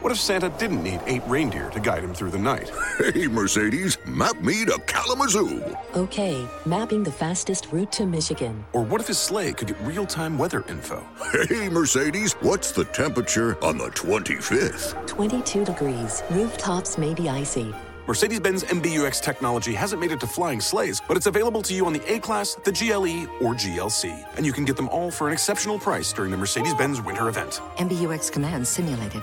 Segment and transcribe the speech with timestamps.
[0.00, 2.72] What if Santa didn't need eight reindeer to guide him through the night?
[3.12, 5.62] Hey, Mercedes, map me to Kalamazoo.
[5.94, 8.64] Okay, mapping the fastest route to Michigan.
[8.72, 11.02] Or what if his sleigh could get real time weather info?
[11.48, 15.06] Hey, Mercedes, what's the temperature on the 25th?
[15.06, 16.22] 22 degrees.
[16.30, 17.74] Rooftops may be icy.
[18.06, 21.86] Mercedes Benz MBUX technology hasn't made it to flying sleighs, but it's available to you
[21.86, 24.24] on the A Class, the GLE, or GLC.
[24.36, 27.28] And you can get them all for an exceptional price during the Mercedes Benz winter
[27.28, 27.60] event.
[27.76, 29.22] MBUX Command simulated.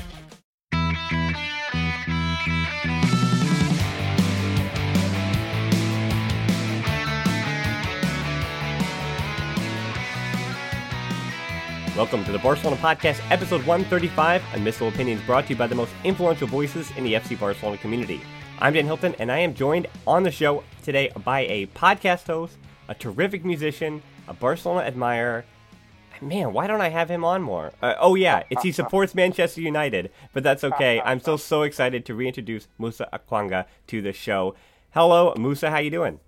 [12.01, 15.93] Welcome to the Barcelona Podcast, episode 135, Unmissable Opinions brought to you by the most
[16.03, 18.21] influential voices in the FC Barcelona community.
[18.57, 22.57] I'm Dan Hilton, and I am joined on the show today by a podcast host,
[22.87, 25.45] a terrific musician, a Barcelona admirer.
[26.21, 27.71] Man, why don't I have him on more?
[27.83, 30.99] Uh, oh yeah, it's he supports Manchester United, but that's okay.
[31.05, 34.55] I'm still so excited to reintroduce Musa Okwonga to the show.
[34.89, 35.69] Hello, Musa.
[35.69, 36.19] How you doing?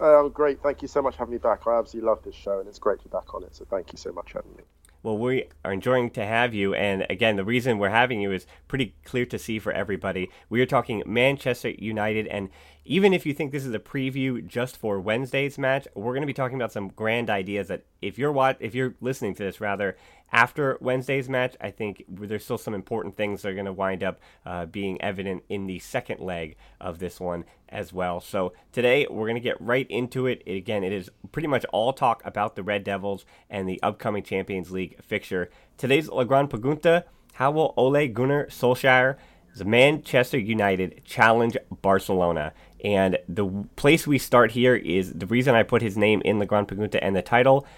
[0.00, 0.62] Uh, I'm great.
[0.62, 1.66] Thank you so much for having me back.
[1.66, 3.56] I absolutely love this show, and it's great to be back on it.
[3.56, 4.62] So thank you so much for having me.
[5.02, 6.74] Well, we are enjoying to have you.
[6.74, 10.28] And again, the reason we're having you is pretty clear to see for everybody.
[10.50, 12.26] We are talking Manchester United.
[12.26, 12.50] And
[12.84, 16.26] even if you think this is a preview just for Wednesday's match, we're going to
[16.26, 19.60] be talking about some grand ideas that if you're wat- if you're listening to this
[19.60, 19.96] rather
[20.32, 24.02] after Wednesday's match, I think there's still some important things that are going to wind
[24.02, 28.20] up uh, being evident in the second leg of this one as well.
[28.20, 30.42] So today we're going to get right into it.
[30.44, 30.56] it.
[30.56, 34.70] Again, it is pretty much all talk about the Red Devils and the upcoming Champions
[34.70, 35.50] League fixture.
[35.76, 39.16] Today's La Grande Pregunta, how will Ole Gunnar Solskjaer,
[39.64, 42.52] Manchester United, challenge Barcelona?
[42.84, 43.46] And the
[43.76, 46.98] place we start here is the reason I put his name in La Grande Pregunta
[47.00, 47.66] and the title–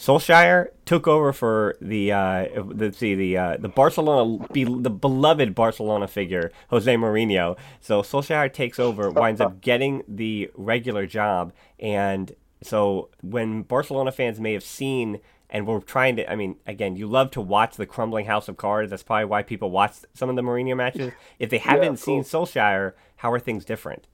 [0.00, 5.54] Solskjaer took over for the uh, let's see the uh, the Barcelona be, the beloved
[5.54, 7.58] Barcelona figure Jose Mourinho.
[7.82, 14.40] So Solskjaer takes over, winds up getting the regular job, and so when Barcelona fans
[14.40, 17.84] may have seen and we're trying to, I mean, again, you love to watch the
[17.84, 18.88] crumbling house of cards.
[18.90, 21.12] That's probably why people watch some of the Mourinho matches.
[21.38, 24.06] If they haven't yeah, seen Solskjaer, how are things different?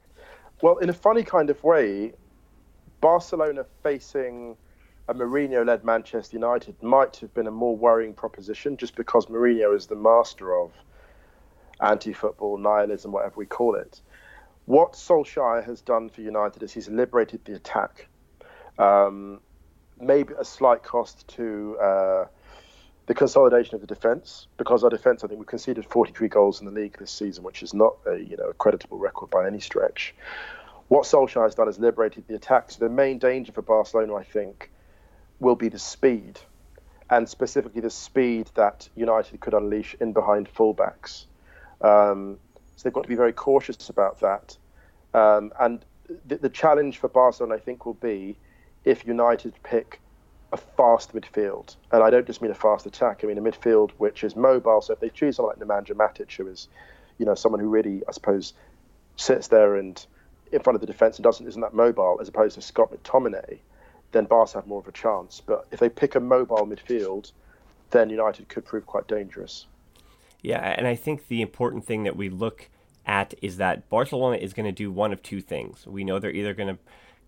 [0.62, 2.14] Well, in a funny kind of way,
[3.00, 4.56] Barcelona facing
[5.08, 9.86] a Mourinho-led Manchester United might have been a more worrying proposition, just because Mourinho is
[9.86, 10.72] the master of
[11.80, 14.00] anti-football, nihilism, whatever we call it.
[14.64, 18.08] What Solskjaer has done for United is he's liberated the attack.
[18.78, 19.40] Um,
[20.00, 22.24] maybe a slight cost to uh,
[23.06, 26.66] the consolidation of the defence, because our defence, I think, we conceded 43 goals in
[26.66, 29.60] the league this season, which is not a you know a creditable record by any
[29.60, 30.14] stretch.
[30.88, 32.72] What Solskjaer has done is liberated the attack.
[32.72, 34.70] So the main danger for Barcelona, I think,
[35.40, 36.40] will be the speed,
[37.10, 41.26] and specifically the speed that United could unleash in behind fullbacks.
[41.80, 42.38] Um,
[42.76, 44.56] so they've got to be very cautious about that.
[45.14, 45.84] Um, and
[46.26, 48.36] the, the, challenge for Barcelona, I think, will be
[48.84, 50.00] if United pick
[50.52, 51.76] a fast midfield.
[51.90, 54.80] And I don't just mean a fast attack, I mean a midfield which is mobile.
[54.80, 56.68] So if they choose someone like Nemanja Matic, who is,
[57.18, 58.52] you know, someone who really, I suppose,
[59.16, 60.04] sits there and
[60.52, 63.58] in front of the defence and doesn't isn't that mobile as opposed to Scott McTominay,
[64.12, 65.42] then Barca have more of a chance.
[65.44, 67.32] But if they pick a mobile midfield,
[67.90, 69.66] then United could prove quite dangerous.
[70.42, 72.68] Yeah, and I think the important thing that we look
[73.06, 75.86] at is that Barcelona is going to do one of two things.
[75.86, 76.78] We know they're either going to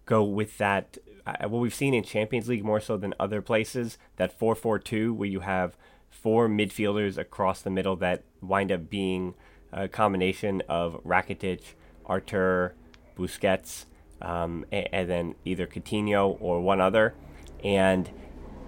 [0.06, 0.98] go with that
[1.28, 5.28] uh, what we've seen in Champions League more so than other places, that 4-4-2 where
[5.28, 5.76] you have
[6.08, 9.34] four midfielders across the middle that wind up being
[9.72, 11.60] a combination of Rakitic,
[12.06, 12.74] Artur,
[13.16, 13.84] Busquets,
[14.22, 17.14] um, and, and, then either Coutinho or one other.
[17.62, 18.10] And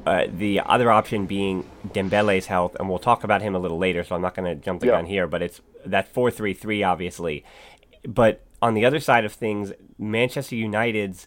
[0.06, 4.02] uh, the other option being Dembele's health, and we'll talk about him a little later,
[4.04, 4.92] so I'm not going to jump the yeah.
[4.92, 7.44] gun here, but it's that 4 3 3, obviously.
[8.06, 11.26] But on the other side of things, Manchester United's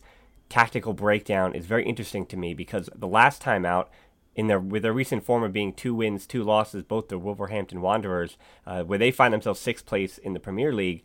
[0.50, 3.90] tactical breakdown is very interesting to me because the last time out,
[4.36, 7.82] in their with their recent form of being two wins, two losses, both the Wolverhampton
[7.82, 11.04] Wanderers, uh, where they find themselves sixth place in the Premier League,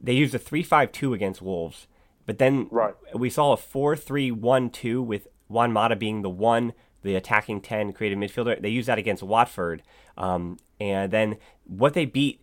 [0.00, 1.86] they used a 3-5-2 against Wolves.
[2.26, 2.94] But then right.
[3.14, 6.72] we saw a 4-3-1-2 with Juan Mata being the one,
[7.02, 8.60] the attacking 10 creative midfielder.
[8.60, 9.82] They used that against Watford.
[10.16, 12.40] Um, and then what they beat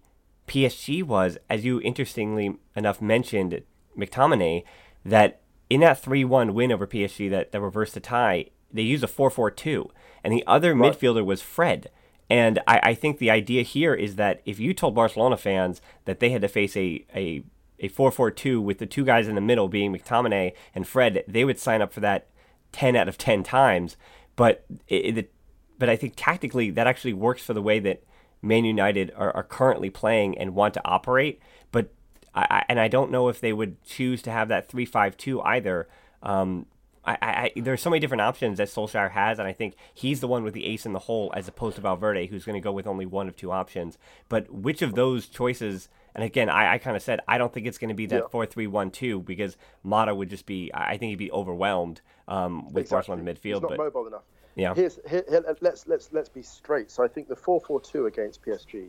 [0.48, 3.62] PSG was, as you interestingly enough mentioned,
[3.98, 4.64] McTominay,
[5.06, 9.04] that in that 3 1 win over PSG that, that reversed the tie, they used
[9.04, 9.90] a 4 4 2.
[10.24, 10.94] And the other right.
[10.94, 11.90] midfielder was Fred.
[12.30, 16.20] And I, I, think the idea here is that if you told Barcelona fans that
[16.20, 17.44] they had to face a, a,
[17.80, 21.24] a 4 4 2 with the two guys in the middle being McTominay and Fred,
[21.28, 22.28] they would sign up for that
[22.72, 23.98] 10 out of 10 times.
[24.36, 25.34] But it, it,
[25.78, 28.04] but I think tactically that actually works for the way that
[28.42, 31.42] Man United are, are currently playing and want to operate.
[31.72, 31.94] But
[32.34, 35.88] I, and I don't know if they would choose to have that three-five-two either.
[36.22, 36.68] Um,
[37.08, 40.28] I, I, there's so many different options that Solskjaer has, and I think he's the
[40.28, 42.74] one with the ace in the hole as opposed to Valverde, who's going to go
[42.74, 43.98] with only one of two options.
[44.28, 45.88] But which of those choices?
[46.14, 48.30] And again, I, I kind of said I don't think it's going to be that
[48.30, 50.70] four-three-one-two because Mata would just be.
[50.74, 53.16] I think he'd be overwhelmed um, with exactly.
[53.16, 53.44] Barcelona midfield.
[53.44, 54.24] He's not but, mobile enough.
[54.56, 54.74] Yeah.
[54.74, 56.92] Here's, here, here, let's let's let's be straight.
[56.92, 58.88] So I think the four-four-two against PSG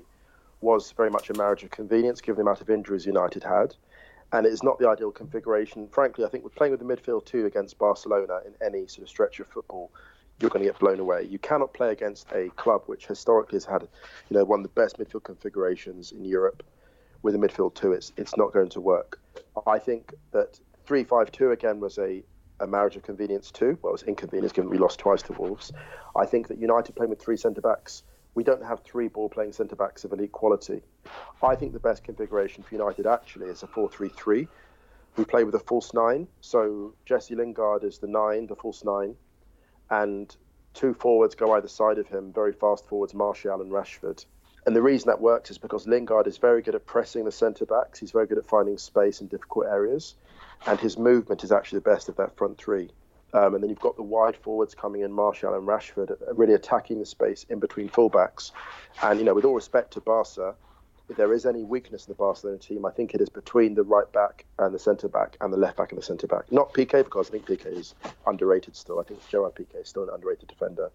[0.60, 3.76] was very much a marriage of convenience, given the amount of injuries United had.
[4.32, 5.88] And it is not the ideal configuration.
[5.88, 9.08] Frankly, I think we're playing with the midfield two against Barcelona in any sort of
[9.08, 9.90] stretch of football,
[10.40, 11.26] you're going to get blown away.
[11.28, 14.80] You cannot play against a club which historically has had, you know, one of the
[14.80, 16.62] best midfield configurations in Europe
[17.22, 17.92] with a midfield two.
[17.92, 19.20] It's it's not going to work.
[19.66, 22.22] I think that three five two again was a
[22.60, 23.78] a marriage of convenience too.
[23.82, 25.72] Well, it was inconvenience given we lost twice to Wolves.
[26.16, 28.02] I think that United playing with three centre backs
[28.38, 30.80] we don't have three ball playing centre backs of elite quality.
[31.42, 34.46] I think the best configuration for United actually is a 4 3 3.
[35.16, 39.16] We play with a false nine, so Jesse Lingard is the nine, the false nine,
[39.90, 40.36] and
[40.72, 44.24] two forwards go either side of him, very fast forwards, Martial and Rashford.
[44.66, 47.66] And the reason that works is because Lingard is very good at pressing the centre
[47.66, 50.14] backs, he's very good at finding space in difficult areas,
[50.64, 52.88] and his movement is actually the best of that front three.
[53.34, 56.98] Um, and then you've got the wide forwards coming in, Martial and Rashford, really attacking
[56.98, 58.52] the space in between fullbacks.
[59.02, 60.54] And, you know, with all respect to Barca,
[61.08, 63.82] if there is any weakness in the Barcelona team, I think it is between the
[63.82, 66.50] right back and the centre back and the left back and the centre back.
[66.52, 67.94] Not Piqué, because I think Piqué is
[68.26, 68.98] underrated still.
[68.98, 70.90] I think Gerard Piqué is still an underrated defender.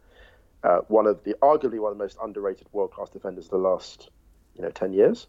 [0.64, 3.58] Uh, one of the, arguably one of the most underrated world class defenders of the
[3.58, 4.10] last,
[4.56, 5.28] you know, 10 years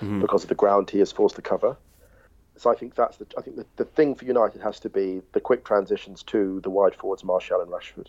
[0.00, 0.20] mm-hmm.
[0.20, 1.76] because of the ground he is forced to cover.
[2.56, 5.22] So I think that's the I think the, the thing for United has to be
[5.32, 8.08] the quick transitions to the wide forwards, Martial and Rashford.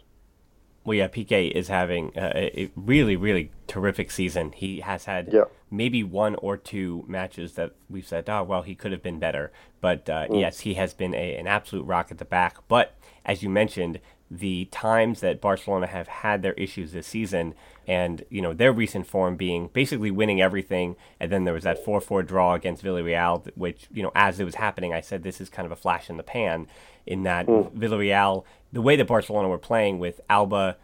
[0.85, 4.51] Well, yeah, Piqué is having a, a really, really terrific season.
[4.51, 5.45] He has had yeah.
[5.71, 9.53] maybe one or two matches that we've said, oh, well, he could have been better.
[9.79, 10.41] But uh, mm.
[10.41, 12.57] yes, he has been a, an absolute rock at the back.
[12.67, 14.01] But as you mentioned,
[14.37, 17.53] the times that Barcelona have had their issues this season,
[17.87, 21.83] and you know their recent form being basically winning everything, and then there was that
[21.83, 25.49] four-four draw against Villarreal, which you know as it was happening, I said this is
[25.49, 26.67] kind of a flash in the pan,
[27.05, 27.71] in that mm.
[27.71, 30.77] Villarreal, the way that Barcelona were playing with Alba,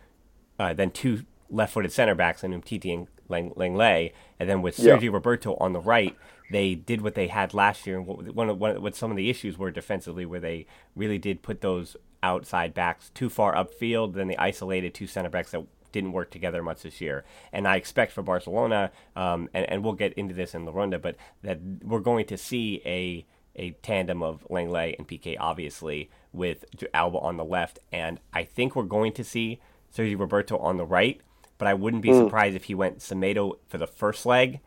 [0.60, 5.03] uh, then two left-footed center backs and Umtiti and Lang- Lenglet, and then with Sergio
[5.03, 5.10] yeah.
[5.12, 6.15] Roberto on the right,
[6.51, 7.98] they did what they had last year.
[7.98, 11.41] And one of one, what some of the issues were defensively, where they really did
[11.41, 14.13] put those outside backs too far upfield.
[14.13, 17.23] Then the isolated two center backs that didn't work together much this year.
[17.51, 20.99] And I expect for Barcelona, um, and, and we'll get into this in the Ronda,
[20.99, 26.63] but that we're going to see a a tandem of Lenglet and Piqué, obviously, with
[26.93, 27.79] Alba on the left.
[27.91, 29.59] And I think we're going to see
[29.93, 31.19] Sergio Roberto on the right,
[31.57, 32.23] but I wouldn't be mm.
[32.23, 34.61] surprised if he went Semedo for the first leg,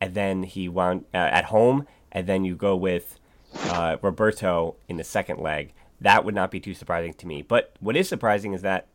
[0.00, 3.18] and then he wound uh, at home, and then you go with
[3.64, 5.72] uh, Roberto in the second leg.
[6.00, 7.42] That would not be too surprising to me.
[7.42, 8.86] But what is surprising is that,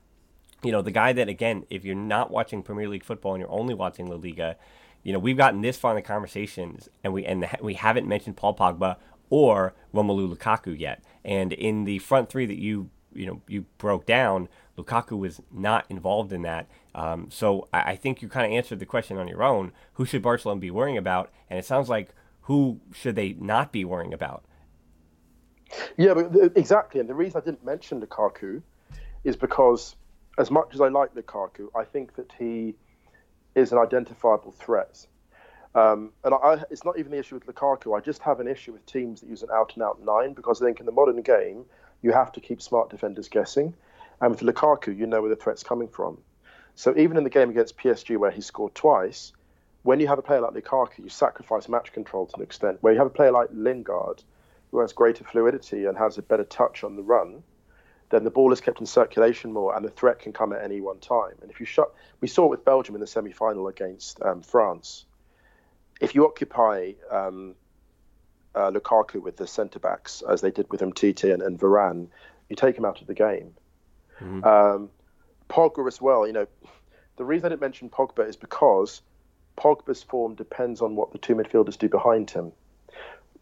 [0.63, 3.51] you know, the guy that, again, if you're not watching Premier League football and you're
[3.51, 4.55] only watching La Liga,
[5.03, 8.38] you know, we've gotten this far in the conversations and we and we haven't mentioned
[8.38, 8.95] Paul Pogba
[9.29, 11.03] or Romelu Lukaku yet.
[11.25, 15.86] And in the front three that you you know you broke down, Lukaku was not
[15.89, 16.67] involved in that.
[16.95, 19.72] Um, so I, I, think you kind of answered the question on your own.
[19.93, 21.31] Who should Barcelona be worrying about?
[21.50, 24.43] And it sounds like who should they not be worrying about?
[25.98, 27.00] Yeah, but exactly.
[27.00, 28.62] And the reason I didn't mention Lukaku
[29.24, 29.96] is because,
[30.38, 32.75] as much as I like Lukaku, I think that he
[33.56, 35.06] is an identifiable threat.
[35.75, 37.98] Um, and I, it's not even the issue with Lukaku.
[37.98, 40.62] I just have an issue with teams that use an out and out nine because
[40.62, 41.65] I think in the modern game,
[42.01, 43.74] you have to keep smart defenders guessing.
[44.22, 46.20] And with Lukaku, you know where the threat's coming from.
[46.75, 49.32] So even in the game against PSG, where he scored twice,
[49.84, 52.77] when you have a player like Lukaku, you sacrifice match control to an extent.
[52.82, 54.24] Where you have a player like Lingard,
[54.74, 57.44] who has greater fluidity and has a better touch on the run,
[58.10, 60.82] then the ball is kept in circulation more, and the threat can come at any
[60.82, 61.36] one time.
[61.44, 65.06] And if you shut, we saw it with Belgium in the semi-final against um, France.
[66.01, 67.53] If you occupy um,
[68.56, 72.08] uh, Lukaku with the centre backs, as they did with Umtiti and, and Varane,
[72.50, 73.53] you take him out of the game.
[74.20, 74.44] Mm-hmm.
[74.44, 74.89] Um,
[75.50, 76.25] Pogba as well.
[76.25, 76.48] You know,
[77.18, 79.03] the reason I didn't mention Pogba is because
[79.56, 82.53] Pogba's form depends on what the two midfielders do behind him.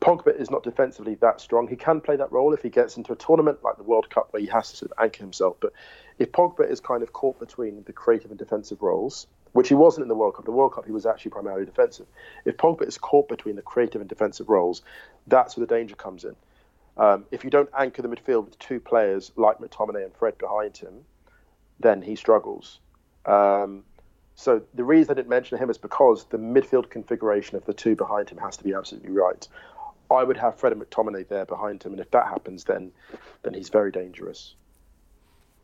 [0.02, 1.68] Pogba is not defensively that strong.
[1.68, 4.30] He can play that role if he gets into a tournament like the World Cup
[4.32, 5.58] where he has to sort of anchor himself.
[5.60, 5.74] But
[6.18, 10.04] if Pogba is kind of caught between the creative and defensive roles, which he wasn't
[10.04, 12.08] in the World Cup, the World Cup he was actually primarily defensive.
[12.46, 14.82] If Pogba is caught between the creative and defensive roles,
[15.28, 16.36] that's where the danger comes in.
[16.98, 20.78] Um, if you don't anchor the midfield with two players like McTominay and Fred behind
[20.78, 21.06] him,
[21.80, 22.80] then he struggles.
[23.26, 23.84] Um,
[24.36, 27.96] so the reason I didn't mention him is because the midfield configuration of the two
[27.96, 29.48] behind him has to be absolutely right.
[30.12, 32.92] I would have Fred and McTominay there behind him, and if that happens, then
[33.44, 34.56] then he's very dangerous.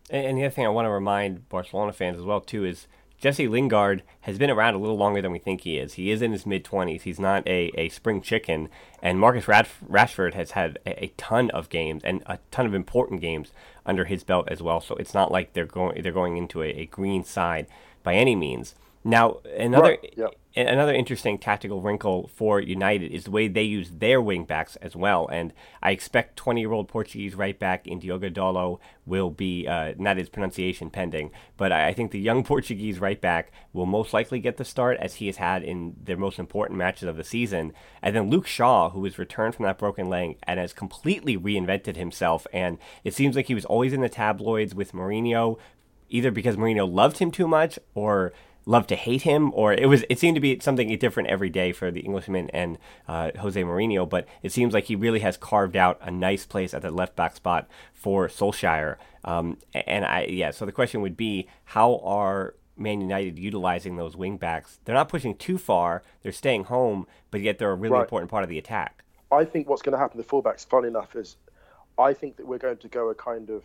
[0.10, 2.88] And the other thing I want to remind Barcelona fans as well too is
[3.20, 5.94] Jesse Lingard has been around a little longer than we think he is.
[5.96, 7.02] He is in his mid 20s.
[7.02, 8.70] He's not a, a spring chicken.
[9.02, 13.22] And Marcus Rashford has had a, a, ton of games and a ton of important
[13.22, 13.52] games
[13.86, 14.82] under his belt as well.
[14.82, 17.66] So it's not like they're going they're going into a, a green side
[18.04, 18.76] by any means.
[19.04, 20.14] Now, another right.
[20.16, 20.36] yep.
[20.58, 25.28] Another interesting tactical wrinkle for United is the way they use their wingbacks as well.
[25.28, 29.94] And I expect 20 year old Portuguese right back in Diogo Dalot will be, uh,
[29.98, 34.40] not his pronunciation pending, but I think the young Portuguese right back will most likely
[34.40, 37.74] get the start as he has had in their most important matches of the season.
[38.02, 41.96] And then Luke Shaw, who has returned from that broken leg and has completely reinvented
[41.96, 42.48] himself.
[42.52, 45.60] And it seems like he was always in the tabloids with Mourinho,
[46.10, 48.34] either because Mourinho loved him too much or
[48.68, 51.72] love to hate him, or it was it seemed to be something different every day
[51.72, 54.08] for the Englishman and uh, Jose Mourinho.
[54.08, 57.16] But it seems like he really has carved out a nice place at the left
[57.16, 58.98] back spot for Solskjaer.
[59.24, 64.16] Um, and I yeah, so the question would be, how are Man United utilizing those
[64.16, 64.80] wing backs?
[64.84, 68.02] They're not pushing too far; they're staying home, but yet they're a really right.
[68.02, 69.04] important part of the attack.
[69.32, 71.38] I think what's going to happen to fullbacks, funny enough, is
[71.98, 73.64] I think that we're going to go a kind of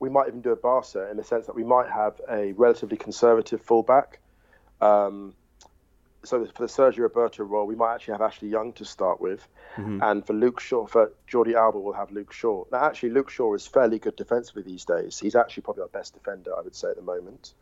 [0.00, 2.96] we might even do a Barca in the sense that we might have a relatively
[2.96, 4.20] conservative fullback.
[4.80, 5.34] Um,
[6.24, 9.46] so for the Sergio Roberto role, we might actually have Ashley Young to start with,
[9.76, 10.00] mm-hmm.
[10.02, 12.64] and for Luke Shaw, for Jordi Alba, we'll have Luke Shaw.
[12.72, 15.18] Now, actually, Luke Shaw is fairly good defensively these days.
[15.18, 17.54] He's actually probably our best defender, I would say, at the moment.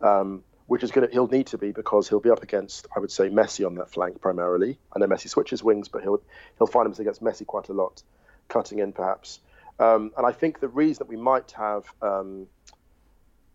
[0.00, 3.00] Um, which is going to he'll need to be because he'll be up against I
[3.00, 4.78] would say Messi on that flank primarily.
[4.94, 6.20] I know Messi switches wings, but he'll
[6.58, 8.02] he'll find himself against Messi quite a lot,
[8.48, 9.40] cutting in perhaps.
[9.78, 12.46] Um, and I think the reason that we might have um,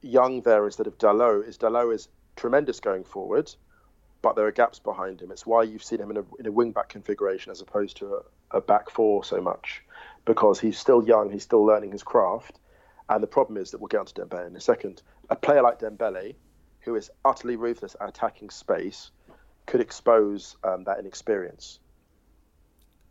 [0.01, 3.53] Young there instead of Dalot is Dalot is tremendous going forward,
[4.21, 5.31] but there are gaps behind him.
[5.31, 8.15] It's why you've seen him in a, in a wing back configuration as opposed to
[8.51, 9.81] a, a back four so much,
[10.25, 12.59] because he's still young, he's still learning his craft.
[13.09, 15.01] And the problem is that we'll get onto Dembele in a second.
[15.29, 16.35] A player like Dembele,
[16.81, 19.11] who is utterly ruthless at attacking space,
[19.65, 21.79] could expose um, that inexperience.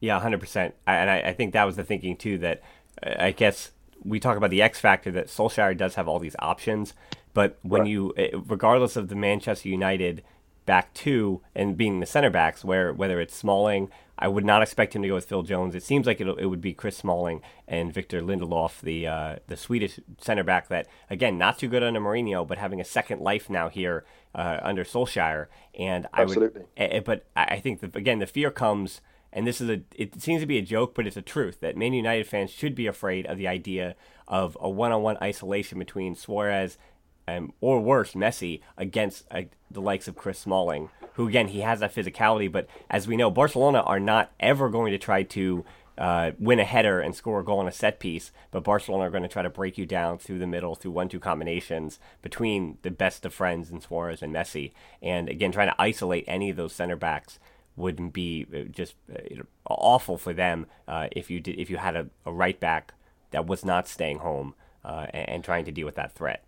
[0.00, 0.72] Yeah, 100%.
[0.86, 2.62] And I, I, think that was the thinking, too, that
[3.02, 3.72] I guess
[4.04, 6.94] we talk about the X factor that Solskjaer does have all these options,
[7.34, 7.90] but when right.
[7.90, 10.22] you, eh, regardless of the Manchester United
[10.64, 14.94] back two and being the center backs, where whether it's Smalling, I would not expect
[14.94, 15.74] him to go with Phil Jones.
[15.74, 19.56] It seems like it it would be Chris Smalling and Victor Lindelof, the uh, the
[19.56, 20.68] Swedish center back.
[20.68, 24.04] That again, not too good under Mourinho, but having a second life now here
[24.34, 25.46] uh, under Solskjaer.
[25.78, 26.62] And I Absolutely.
[26.78, 29.00] would, but I think that again, the fear comes
[29.32, 31.76] and this is a it seems to be a joke, but it's a truth that
[31.76, 33.94] Man United fans should be afraid of the idea
[34.28, 36.78] of a one-on-one isolation between Suarez
[37.26, 41.80] and or worse Messi against uh, the likes of Chris Smalling, who again he has
[41.80, 45.64] that physicality, but as we know, Barcelona are not ever going to try to
[45.98, 49.10] uh, win a header and score a goal on a set piece, but Barcelona are
[49.10, 52.90] going to try to break you down through the middle through one-two combinations between the
[52.90, 54.72] best of friends in Suarez and Messi,
[55.02, 57.38] and again trying to isolate any of those center backs
[57.76, 61.96] wouldn't be uh, just uh, awful for them uh, if you did if you had
[61.96, 62.94] a, a, right back
[63.30, 66.44] that was not staying home uh, and, and, trying to deal with that threat.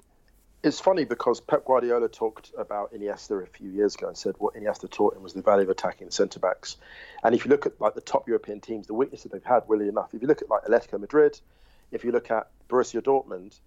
[0.63, 4.55] It's funny because Pep Guardiola talked about Iniesta a few years ago and said what
[4.55, 6.77] Iniesta taught him was the value of attacking centre backs.
[7.23, 9.89] And if you look at like the top European teams, the weaknesses they've had, really
[9.89, 10.15] enough.
[10.15, 11.39] If you look at like Atletico Madrid,
[11.93, 13.59] if you look at Borussia Dortmund,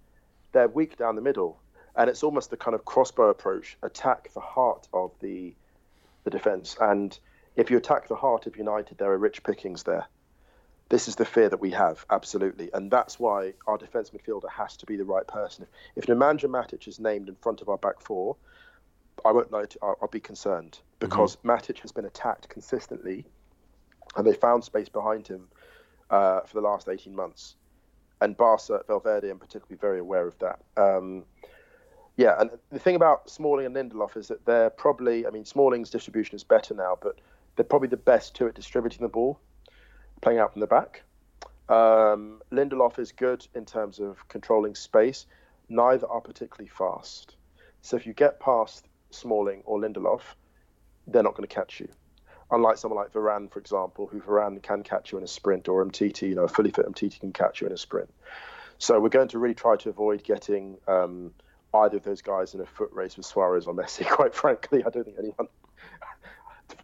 [0.52, 1.60] they're weak down the middle,
[1.94, 5.54] and it's almost the kind of crossbow approach: attack the heart of the
[6.24, 6.76] the defence.
[6.80, 7.18] And
[7.58, 10.06] if you attack the heart of United, there are rich pickings there.
[10.88, 14.76] This is the fear that we have, absolutely, and that's why our defence midfielder has
[14.78, 15.66] to be the right person.
[15.94, 18.36] If, if Nemanja Matic is named in front of our back four,
[19.24, 19.66] I won't know.
[19.82, 21.50] I'll, I'll, be concerned because mm-hmm.
[21.50, 23.26] Matic has been attacked consistently,
[24.16, 25.48] and they found space behind him
[26.08, 27.56] uh, for the last 18 months
[28.20, 30.60] and Barca, Valverde in particular, be very aware of that.
[30.76, 31.24] Um,
[32.16, 35.90] yeah, and the thing about Smalling and Lindelof is that they're probably, I mean, Smalling's
[35.90, 37.20] distribution is better now, but
[37.58, 39.40] they're probably the best two at distributing the ball,
[40.22, 41.02] playing out from the back.
[41.68, 45.26] Um, Lindelof is good in terms of controlling space.
[45.68, 47.34] Neither are particularly fast.
[47.82, 50.20] So if you get past Smalling or Lindelof,
[51.08, 51.88] they're not going to catch you
[52.50, 55.84] unlike someone like Varane, for example, who Varane can catch you in a sprint, or
[55.84, 58.08] Umtiti, you know, a fully fit Umtiti can catch you in a sprint.
[58.78, 61.32] So we're going to really try to avoid getting um,
[61.74, 64.06] either of those guys in a foot race with Suarez or Messi.
[64.08, 65.48] Quite frankly, I don't think anyone.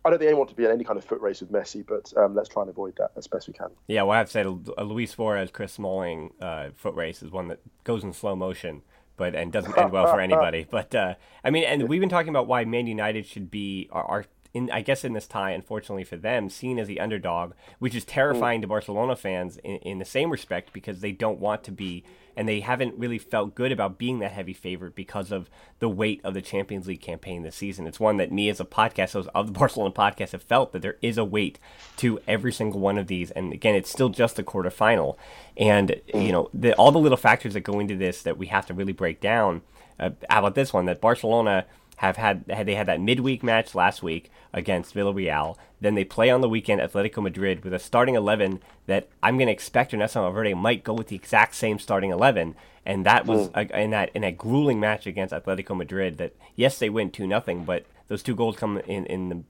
[0.05, 1.85] I don't think anyone wants to be in any kind of foot race with Messi,
[1.87, 3.69] but um, let's try and avoid that as best we can.
[3.87, 4.43] Yeah, well, I have to say,
[4.79, 8.83] a Luis Suarez, Chris Smalling uh, foot race is one that goes in slow motion
[9.17, 10.67] but and doesn't end well for anybody.
[10.69, 11.15] But uh,
[11.45, 14.71] I mean, and we've been talking about why Man United should be our, our in
[14.71, 18.61] I guess in this tie, unfortunately for them, seen as the underdog, which is terrifying
[18.61, 18.63] mm.
[18.63, 22.05] to Barcelona fans in, in the same respect because they don't want to be
[22.37, 25.49] and they haven't really felt good about being that heavy favorite because of
[25.79, 27.87] the weight of the Champions League campaign this season.
[27.87, 30.83] It's one that me as a podcast host of the Barcelona podcast have felt that
[30.83, 31.59] there is a weight
[31.99, 33.31] to every single one of these.
[33.31, 35.17] And again, it's still just the quarterfinal.
[35.57, 38.67] And, you know, the, all the little factors that go into this that we have
[38.67, 39.63] to really break down.
[39.99, 40.87] Uh, how about this one?
[40.87, 45.57] That Barcelona have had they had that midweek match last week against Villarreal.
[45.85, 49.49] Then they play on the weekend Atletico Madrid with a starting eleven that I'm going
[49.49, 52.55] to expect Ernesto Valverde might go with the exact same starting eleven,
[52.87, 53.59] and that was hmm.
[53.59, 56.17] a, in that in a grueling match against Atletico Madrid.
[56.17, 59.43] That yes, they win two nothing, but those two goals come in in the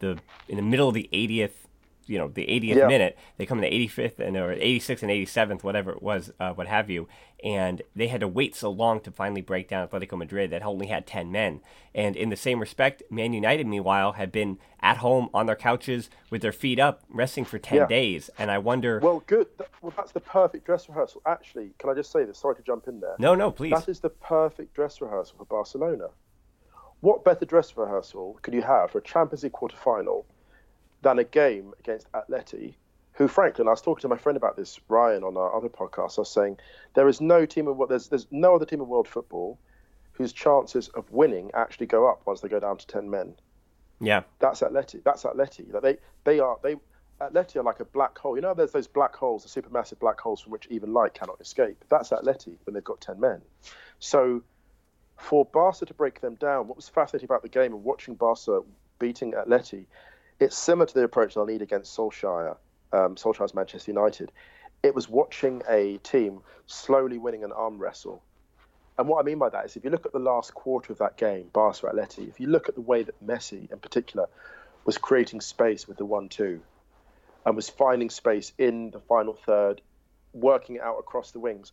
[0.00, 0.18] the
[0.50, 1.67] in the middle of the 80th
[2.08, 2.86] you know the 80th yeah.
[2.86, 3.18] minute.
[3.36, 6.66] They come in the 85th and or 86th and 87th, whatever it was, uh, what
[6.66, 7.08] have you.
[7.44, 10.88] And they had to wait so long to finally break down Atletico Madrid that only
[10.88, 11.60] had 10 men.
[11.94, 16.10] And in the same respect, Man United, meanwhile, had been at home on their couches
[16.30, 17.86] with their feet up, resting for 10 yeah.
[17.86, 18.28] days.
[18.38, 18.98] And I wonder.
[19.00, 19.46] Well, good.
[19.82, 21.22] Well, that's the perfect dress rehearsal.
[21.26, 22.38] Actually, can I just say this?
[22.38, 23.14] Sorry to jump in there.
[23.18, 23.72] No, no, please.
[23.72, 26.08] That is the perfect dress rehearsal for Barcelona.
[27.00, 30.26] What better dress rehearsal could you have for a Champions League quarter final?
[31.02, 32.74] Than a game against Atleti,
[33.12, 35.68] who, frankly, and I was talking to my friend about this, Ryan, on our other
[35.68, 36.18] podcast.
[36.18, 36.58] I was saying
[36.94, 39.58] there is no team of what there's there's no other team of world football
[40.12, 43.34] whose chances of winning actually go up once they go down to ten men.
[44.00, 45.02] Yeah, that's Atleti.
[45.04, 45.72] That's Atleti.
[45.72, 46.76] Like they they are they
[47.20, 48.36] Atleti are like a black hole.
[48.36, 51.40] You know, there's those black holes, the supermassive black holes from which even light cannot
[51.40, 51.84] escape.
[51.88, 53.42] That's Atleti when they've got ten men.
[53.98, 54.42] So
[55.16, 58.60] for Barca to break them down, what was fascinating about the game and watching Barca
[58.98, 59.86] beating Atleti
[60.40, 62.56] it's similar to the approach they'll need against Solskjaer,
[62.92, 64.30] um, Solskjaer's Manchester United.
[64.82, 68.22] It was watching a team slowly winning an arm wrestle.
[68.96, 70.98] And what I mean by that is if you look at the last quarter of
[70.98, 74.26] that game, Barca Atleti, if you look at the way that Messi in particular
[74.84, 76.60] was creating space with the 1 2
[77.46, 79.80] and was finding space in the final third,
[80.32, 81.72] working it out across the wings,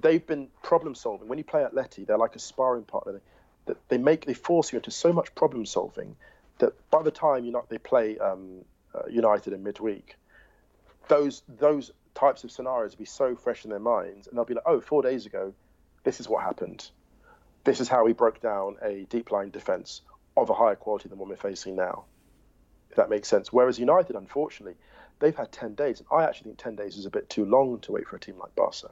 [0.00, 1.28] they've been problem solving.
[1.28, 3.20] When you play Atleti, they're like a sparring partner.
[3.66, 6.16] They, they make they force you into so much problem solving
[6.58, 10.16] that by the time you know they play um, uh, United in midweek,
[11.08, 14.54] those those types of scenarios will be so fresh in their minds, and they'll be
[14.54, 15.54] like, "Oh, four days ago,
[16.04, 16.90] this is what happened.
[17.64, 20.02] This is how we broke down a deep line defense
[20.36, 22.04] of a higher quality than what we're facing now."
[22.90, 23.52] If that makes sense.
[23.52, 24.76] Whereas United, unfortunately,
[25.18, 27.80] they've had ten days, and I actually think ten days is a bit too long
[27.80, 28.90] to wait for a team like Barca.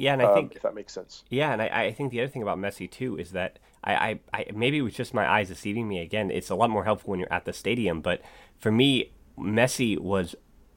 [0.00, 1.24] Yeah, and I um, think if that makes sense.
[1.28, 4.20] Yeah, and I, I think the other thing about Messi too is that I, I,
[4.32, 6.30] I maybe it was just my eyes deceiving me again.
[6.30, 8.22] It's a lot more helpful when you're at the stadium, but
[8.58, 10.34] for me, Messi was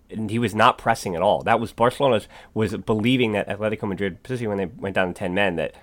[0.10, 1.42] he was not pressing at all.
[1.42, 5.34] That was Barcelona's was believing that Atletico Madrid, especially when they went down to ten
[5.34, 5.74] men, that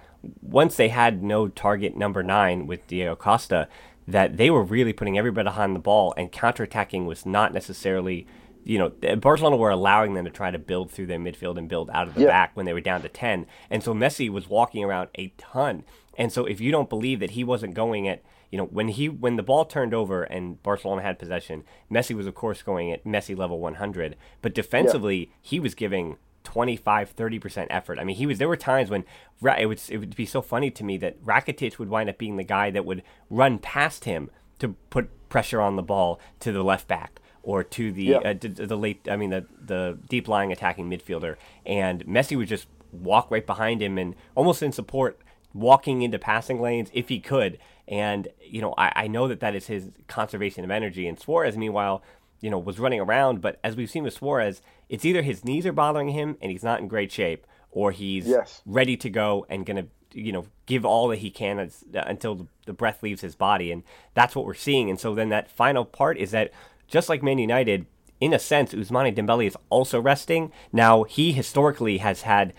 [0.42, 3.68] once they had no target number nine with Diego Costa,
[4.06, 8.26] that they were really putting everybody behind the ball and counterattacking was not necessarily
[8.64, 11.90] you know, Barcelona were allowing them to try to build through their midfield and build
[11.90, 12.28] out of the yeah.
[12.28, 13.46] back when they were down to 10.
[13.70, 15.84] And so Messi was walking around a ton.
[16.18, 19.08] And so if you don't believe that he wasn't going at, you know, when he
[19.08, 23.04] when the ball turned over and Barcelona had possession, Messi was of course going at
[23.04, 25.26] Messi level 100, but defensively yeah.
[25.40, 27.98] he was giving 25 30% effort.
[27.98, 29.04] I mean, he was there were times when
[29.42, 32.36] it would it would be so funny to me that Rakitic would wind up being
[32.36, 36.64] the guy that would run past him to put pressure on the ball to the
[36.64, 38.18] left back or to the yeah.
[38.18, 41.36] uh, the late I mean the the deep lying attacking midfielder.
[41.64, 45.20] And Messi would just walk right behind him and almost in support
[45.52, 47.58] walking into passing lanes if he could.
[47.88, 51.06] And you know I, I know that that is his conservation of energy.
[51.06, 52.02] And Suarez meanwhile
[52.40, 53.40] you know was running around.
[53.40, 56.64] But as we've seen with Suarez it's either his knees are bothering him and he's
[56.64, 58.60] not in great shape or he's yes.
[58.66, 62.48] ready to go and going to you know give all that he can as, until
[62.66, 63.72] the breath leaves his body.
[63.72, 63.82] And
[64.14, 64.90] that's what we're seeing.
[64.90, 66.52] And so then that final part is that
[66.90, 67.86] just like Man United
[68.20, 70.52] in a sense Ousmane Dembele is also resting.
[70.72, 72.52] Now he historically has had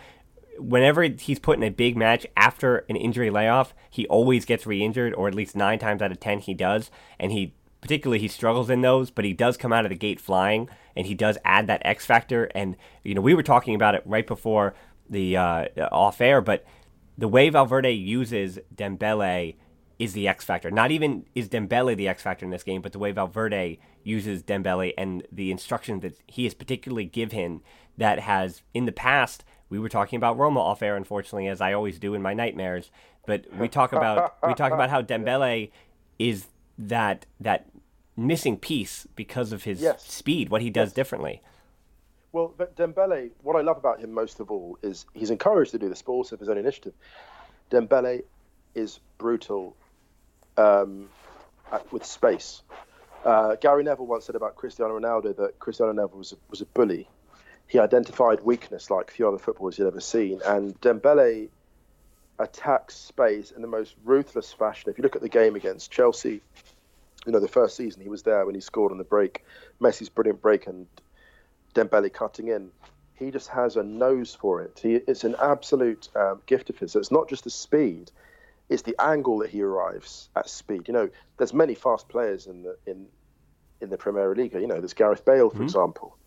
[0.58, 5.14] whenever he's put in a big match after an injury layoff he always gets re-injured
[5.16, 6.90] or at least 9 times out of 10 he does.
[7.20, 10.20] And he particularly he struggles in those but he does come out of the gate
[10.20, 12.46] flying and he does add that X factor.
[12.56, 14.74] And you know we were talking about it right before
[15.10, 16.66] the uh, off air but
[17.18, 19.56] the way Valverde uses Dembele
[20.02, 20.72] is the X factor.
[20.72, 24.42] Not even is Dembele the X factor in this game, but the way Valverde uses
[24.42, 27.62] Dembele and the instructions that he has particularly give him
[28.00, 31.74] that has in the past we were talking about Roma off air, unfortunately, as I
[31.74, 32.90] always do in my nightmares.
[33.28, 35.70] But we talk about we talk about how Dembele
[36.18, 36.48] is
[36.80, 37.68] that that
[38.18, 40.04] missing piece because of his yes.
[40.04, 40.94] speed, what he does yes.
[40.94, 41.44] differently.
[42.32, 45.90] Well, Dembele, what I love about him most of all is he's encouraged to do
[45.90, 46.94] this, but also of his own initiative.
[47.70, 48.24] Dembele
[48.74, 49.76] is brutal
[50.58, 51.10] um,
[51.92, 52.62] with space.
[53.24, 56.66] Uh, Gary Neville once said about Cristiano Ronaldo that Cristiano Neville was a, was a
[56.66, 57.08] bully.
[57.68, 61.50] He identified weakness like few other footballers he'd ever seen, and Dembele
[62.40, 64.90] attacks space in the most ruthless fashion.
[64.90, 66.42] If you look at the game against Chelsea,
[67.26, 69.46] you know the first season he was there when he scored on the break,
[69.80, 70.88] Messi's brilliant break, and
[71.76, 72.72] Dembele cutting in.
[73.14, 74.80] He just has a nose for it.
[74.82, 76.94] He, it's an absolute um, gift of his.
[76.94, 78.12] So it's not just the speed;
[78.72, 80.88] it's the angle that he arrives at speed.
[80.88, 83.06] You know, there's many fast players in the in
[83.82, 84.54] in the Premier League.
[84.54, 85.66] You know, there's Gareth Bale, for mm-hmm.
[85.66, 86.18] example.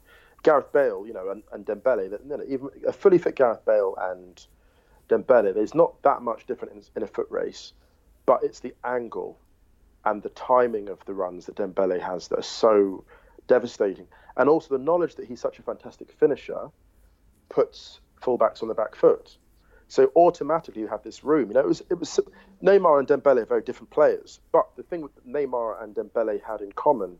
[0.42, 2.11] Gareth Bale, you know, and, and Dembele.
[2.11, 4.46] That you know, even a fully fit Gareth Bale and
[5.09, 7.72] Dembele, there's not that much different in, in a foot race,
[8.26, 9.38] but it's the angle
[10.04, 13.04] and the timing of the runs that Dembele has that are so
[13.46, 16.68] devastating and also the knowledge that he's such a fantastic finisher
[17.48, 19.38] puts fullbacks on the back foot.
[19.94, 21.50] So automatically you have this room.
[21.50, 22.18] You know, it was it was
[22.61, 26.62] Neymar and Dembele are very different players, but the thing with Neymar and Dembele had
[26.62, 27.16] in common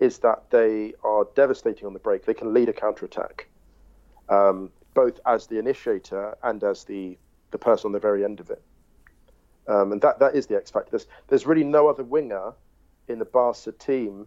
[0.00, 2.26] is that they are devastating on the break.
[2.26, 3.48] They can lead a counter attack,
[4.28, 7.16] um, both as the initiator and as the
[7.52, 8.60] the person on the very end of it.
[9.66, 10.90] Um, and that that is the X factor.
[10.90, 12.52] There's there's really no other winger
[13.08, 14.26] in the Barca team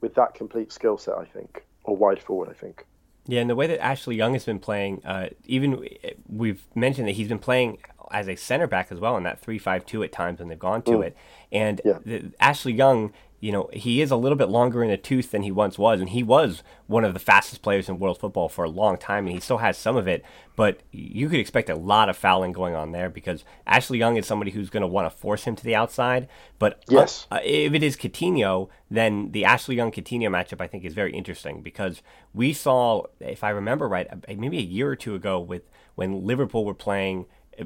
[0.00, 2.86] with that complete skill set, I think, or wide forward, I think.
[3.30, 5.86] Yeah, and the way that Ashley Young has been playing, uh, even
[6.28, 7.78] we've mentioned that he's been playing
[8.10, 10.90] as a center back as well in that three-five-two at times when they've gone to
[10.90, 11.06] mm.
[11.06, 11.16] it.
[11.52, 11.98] And yeah.
[12.04, 15.42] the, Ashley Young you know, he is a little bit longer in the tooth than
[15.42, 18.64] he once was, and he was one of the fastest players in world football for
[18.64, 20.22] a long time, and he still has some of it.
[20.56, 24.26] But you could expect a lot of fouling going on there because Ashley Young is
[24.26, 26.28] somebody who's going to want to force him to the outside.
[26.58, 30.66] But uh, yes, uh, if it is Coutinho, then the Ashley Young Coutinho matchup I
[30.66, 32.02] think is very interesting because
[32.34, 35.62] we saw, if I remember right, maybe a year or two ago with
[35.94, 37.24] when Liverpool were playing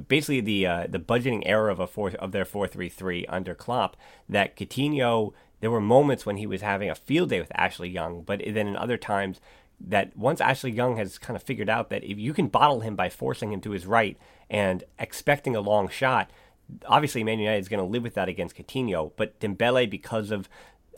[0.08, 3.54] basically the uh, the budgeting error of a four of their four three three under
[3.54, 3.96] Klopp
[4.28, 5.32] that Coutinho
[5.64, 8.66] there were moments when he was having a field day with Ashley Young, but then
[8.66, 9.40] in other times
[9.80, 12.94] that once Ashley Young has kind of figured out that if you can bottle him
[12.96, 14.18] by forcing him to his right
[14.50, 16.30] and expecting a long shot,
[16.84, 19.12] obviously Man United is going to live with that against Coutinho.
[19.16, 20.50] But Dembele, because of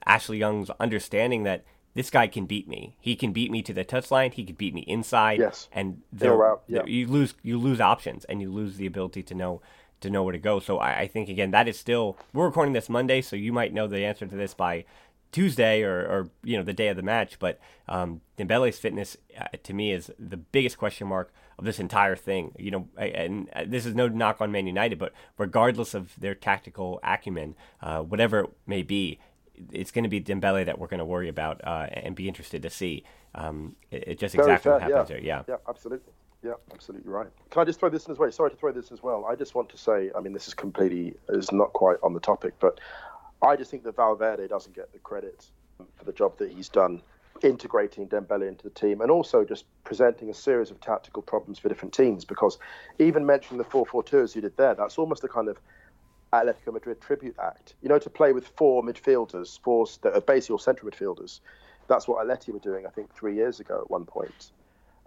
[0.05, 1.63] Ashley Young's understanding that
[1.95, 4.75] this guy can beat me, he can beat me to the touchline, he can beat
[4.75, 6.85] me inside, yes, and there, yeah.
[6.87, 9.63] you lose you lose options and you lose the ability to know
[10.01, 10.61] to know where to go.
[10.61, 13.73] So I, I, think again that is still we're recording this Monday, so you might
[13.73, 14.85] know the answer to this by
[15.33, 17.39] Tuesday or, or you know the day of the match.
[17.39, 22.17] But um, Dembele's fitness uh, to me is the biggest question mark of this entire
[22.17, 22.55] thing.
[22.59, 26.35] You know, and uh, this is no knock on Man United, but regardless of their
[26.35, 29.19] tactical acumen, uh, whatever it may be.
[29.73, 32.61] It's going to be Dembele that we're going to worry about uh, and be interested
[32.61, 33.05] to see.
[33.35, 35.17] Um, it, it just Very exactly fair, what happens yeah.
[35.17, 35.25] there.
[35.25, 36.13] Yeah, yeah, absolutely.
[36.43, 37.29] Yeah, absolutely right.
[37.51, 38.31] Can I just throw this in as well?
[38.31, 39.25] Sorry to throw this as well.
[39.25, 42.21] I just want to say, I mean, this is completely is not quite on the
[42.21, 42.79] topic, but
[43.43, 45.47] I just think that Valverde doesn't get the credit
[45.97, 47.03] for the job that he's done
[47.43, 51.69] integrating Dembele into the team and also just presenting a series of tactical problems for
[51.69, 52.59] different teams because
[52.99, 55.59] even mentioning the 4-4-2 as you did there, that's almost a kind of
[56.33, 57.75] Atletico Madrid tribute act.
[57.83, 61.41] You know, to play with four midfielders, four that are basically all central midfielders.
[61.89, 64.51] That's what Atleti were doing, I think, three years ago at one point.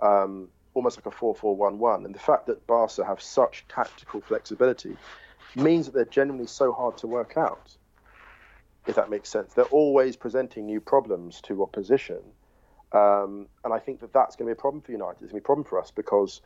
[0.01, 2.05] Um, almost like a 4-4-1-1.
[2.05, 4.95] And the fact that Barca have such tactical flexibility
[5.55, 7.75] means that they're genuinely so hard to work out.
[8.87, 12.21] If that makes sense, they're always presenting new problems to opposition,
[12.93, 15.15] um, and I think that that's going to be a problem for United.
[15.15, 16.41] It's going to be a problem for us because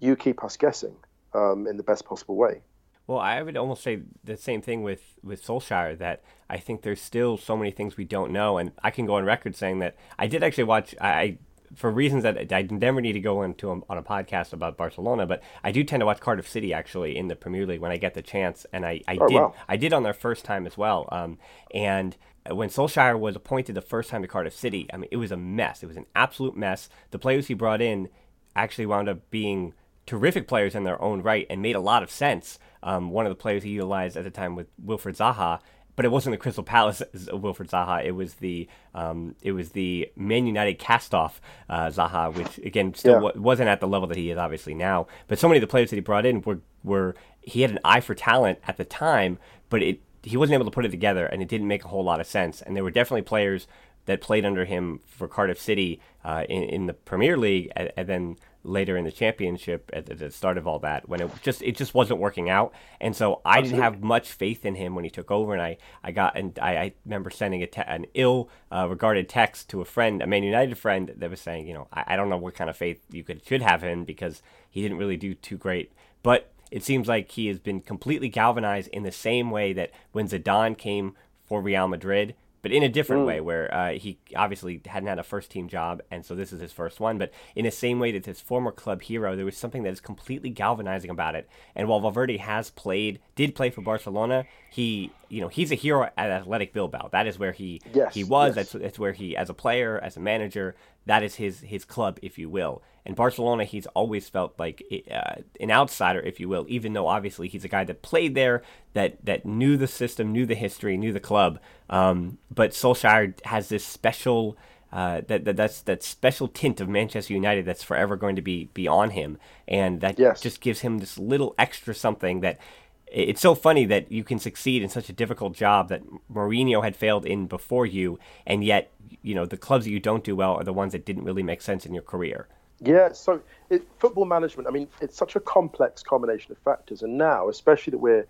[0.00, 0.96] you keep us guessing
[1.34, 2.62] um, in the best possible way.
[3.06, 7.00] Well, I would almost say the same thing with, with Solskjaer that I think there's
[7.00, 8.58] still so many things we don't know.
[8.58, 11.38] And I can go on record saying that I did actually watch, I,
[11.74, 15.26] for reasons that I never need to go into a, on a podcast about Barcelona,
[15.26, 17.96] but I do tend to watch Cardiff City actually in the Premier League when I
[17.96, 19.54] get the chance, and I, I oh, did wow.
[19.68, 21.08] I did on their first time as well.
[21.10, 21.38] Um,
[21.74, 22.16] and
[22.50, 25.36] when Solskjaer was appointed the first time to Cardiff City, I mean it was a
[25.36, 25.82] mess.
[25.82, 26.88] It was an absolute mess.
[27.10, 28.08] The players he brought in
[28.54, 29.74] actually wound up being
[30.06, 32.58] terrific players in their own right and made a lot of sense.
[32.82, 35.60] Um, one of the players he utilized at the time with Wilfried Zaha
[35.96, 38.04] but it wasn't the Crystal Palace Wilfried Zaha.
[38.04, 43.14] It was the um, it was the Man United cast-off uh, Zaha, which again still
[43.14, 43.20] yeah.
[43.20, 45.06] w- wasn't at the level that he is obviously now.
[45.28, 47.78] But so many of the players that he brought in were were he had an
[47.84, 51.26] eye for talent at the time, but it he wasn't able to put it together,
[51.26, 52.62] and it didn't make a whole lot of sense.
[52.62, 53.66] And there were definitely players
[54.06, 58.08] that played under him for Cardiff City uh, in, in the Premier League, and, and
[58.08, 61.76] then later in the championship at the start of all that when it just it
[61.76, 63.70] just wasn't working out and so I Absolutely.
[63.70, 66.58] didn't have much faith in him when he took over and I I got and
[66.60, 70.26] I, I remember sending a te- an ill uh, regarded text to a friend a
[70.26, 72.76] Man United friend that was saying you know I, I don't know what kind of
[72.76, 76.84] faith you could should have in because he didn't really do too great but it
[76.84, 81.16] seems like he has been completely galvanized in the same way that when Zidane came
[81.44, 83.26] for Real Madrid but in a different mm.
[83.26, 86.60] way where uh, he obviously hadn't had a first team job and so this is
[86.60, 89.56] his first one but in the same way that his former club hero there was
[89.56, 93.82] something that is completely galvanizing about it and while Valverde has played did play for
[93.82, 98.14] Barcelona he you know he's a hero at Athletic Bilbao that is where he yes,
[98.14, 98.70] he was yes.
[98.70, 100.74] that's that's where he as a player as a manager
[101.06, 105.42] that is his his club if you will and Barcelona, he's always felt like uh,
[105.58, 109.24] an outsider, if you will, even though obviously he's a guy that played there, that
[109.24, 111.58] that knew the system, knew the history, knew the club.
[111.92, 114.56] Um, but Solskjaer has this special.
[114.92, 118.68] Uh, that, that that's that special tint of Manchester United that's forever going to be
[118.74, 120.38] be on him, and that yes.
[120.42, 122.58] just gives him this little extra something that
[123.06, 126.94] it's so funny that you can succeed in such a difficult job that Mourinho had
[126.94, 128.90] failed in before you, and yet
[129.22, 131.42] you know the clubs that you don't do well are the ones that didn't really
[131.42, 132.46] make sense in your career.
[132.80, 137.02] Yeah, so it, football management, I mean, it's such a complex combination of factors.
[137.02, 138.26] And now, especially that we're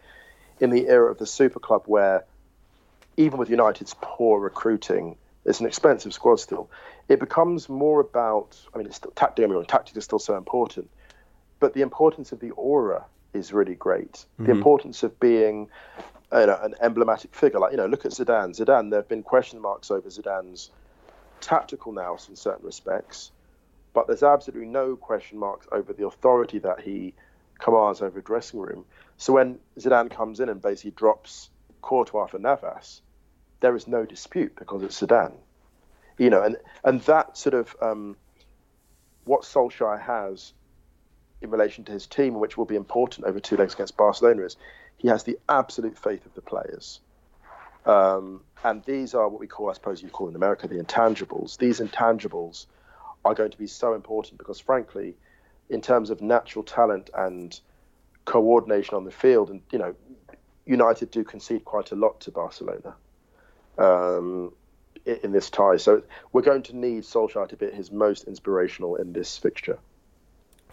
[0.61, 2.25] in the era of the super club where
[3.17, 6.71] even with United's poor recruiting, it's an expensive squad still.
[7.09, 10.37] It becomes more about, I mean, it's still, tactics, I mean, tactics is still so
[10.37, 10.89] important,
[11.61, 14.13] but the importance of the aura is really great.
[14.13, 14.47] Mm-hmm.
[14.47, 15.69] The importance of being
[16.33, 18.57] you know, an emblematic figure, like, you know, look at Zidane.
[18.57, 20.71] Zidane, there have been question marks over Zidane's
[21.41, 23.33] tactical nous in certain respects
[23.93, 27.15] but there's absolutely no question marks over the authority that he
[27.59, 28.85] commands over a dressing room.
[29.17, 31.51] So when Zidane comes in and basically drops
[31.83, 33.03] Courtois for Navas,
[33.61, 35.37] there is no dispute because it's Zidane.
[36.19, 38.17] You know, and, and that sort of um,
[39.25, 40.53] what Solskjaer has
[41.41, 44.57] in relation to his team, which will be important over two legs against Barcelona, is
[44.97, 47.01] he has the absolute faith of the players.
[47.85, 51.59] Um, and these are what we call, I suppose you call in America, the intangibles.
[51.59, 52.67] These intangibles
[53.25, 55.17] are going to be so important because, frankly,
[55.69, 57.59] in terms of natural talent and
[58.25, 59.95] coordination on the field, and you know,
[60.67, 62.95] United do concede quite a lot to Barcelona
[63.79, 64.53] um,
[65.05, 65.77] in this tie.
[65.77, 69.79] So we're going to need Solskjaer to be his most inspirational in this fixture.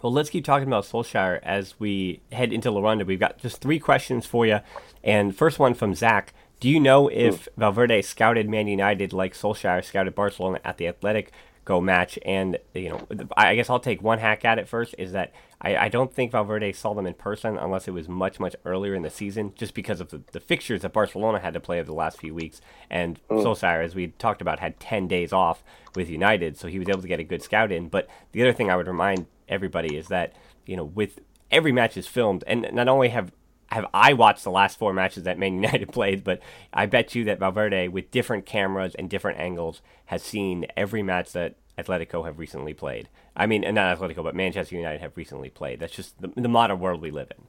[0.02, 3.04] Well, let's keep talking about Solskjaer as we head into La Ronda.
[3.04, 4.60] We've got just three questions for you.
[5.04, 6.32] And first one from Zach.
[6.58, 7.48] Do you know if mm.
[7.56, 11.32] Valverde scouted Man United like Solskjaer scouted Barcelona at the Athletic?
[11.70, 12.18] Go match.
[12.24, 13.06] And you know,
[13.36, 14.94] I guess I'll take one hack at it first.
[14.98, 18.40] Is that I, I don't think Valverde saw them in person unless it was much
[18.40, 21.60] much earlier in the season, just because of the, the fixtures that Barcelona had to
[21.60, 22.60] play over the last few weeks.
[22.90, 23.44] And mm.
[23.44, 25.62] Solskjaer, as we talked about, had ten days off
[25.94, 27.88] with United, so he was able to get a good scout in.
[27.88, 30.34] But the other thing I would remind everybody is that
[30.66, 31.20] you know with
[31.52, 33.30] every match is filmed, and not only have
[33.66, 36.40] have I watched the last four matches that Man United played, but
[36.72, 41.32] I bet you that Valverde, with different cameras and different angles, has seen every match
[41.32, 43.08] that Atletico have recently played.
[43.36, 45.80] I mean, not Atletico, but Manchester United have recently played.
[45.80, 47.44] That's just the, the modern world we live in.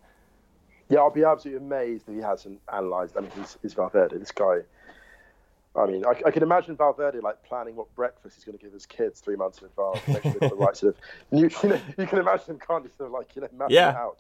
[0.90, 3.16] Yeah, I'll be absolutely amazed if he hasn't analysed.
[3.18, 4.18] I mean, he's, he's Valverde.
[4.18, 4.60] This guy.
[5.74, 8.74] I mean, I, I, can imagine Valverde like planning what breakfast he's going to give
[8.74, 11.02] his kids three months in advance, make sure they've got the right sort of.
[11.32, 12.90] You, you, know, you can imagine him, can't you?
[12.98, 13.92] Sort of like you know, mapping yeah.
[13.92, 14.20] it out.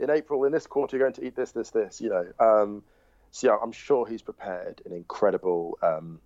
[0.00, 2.00] in April in this quarter you're going to eat this, this, this.
[2.00, 2.82] You know, um,
[3.30, 6.20] so yeah, I'm sure he's prepared an incredible um,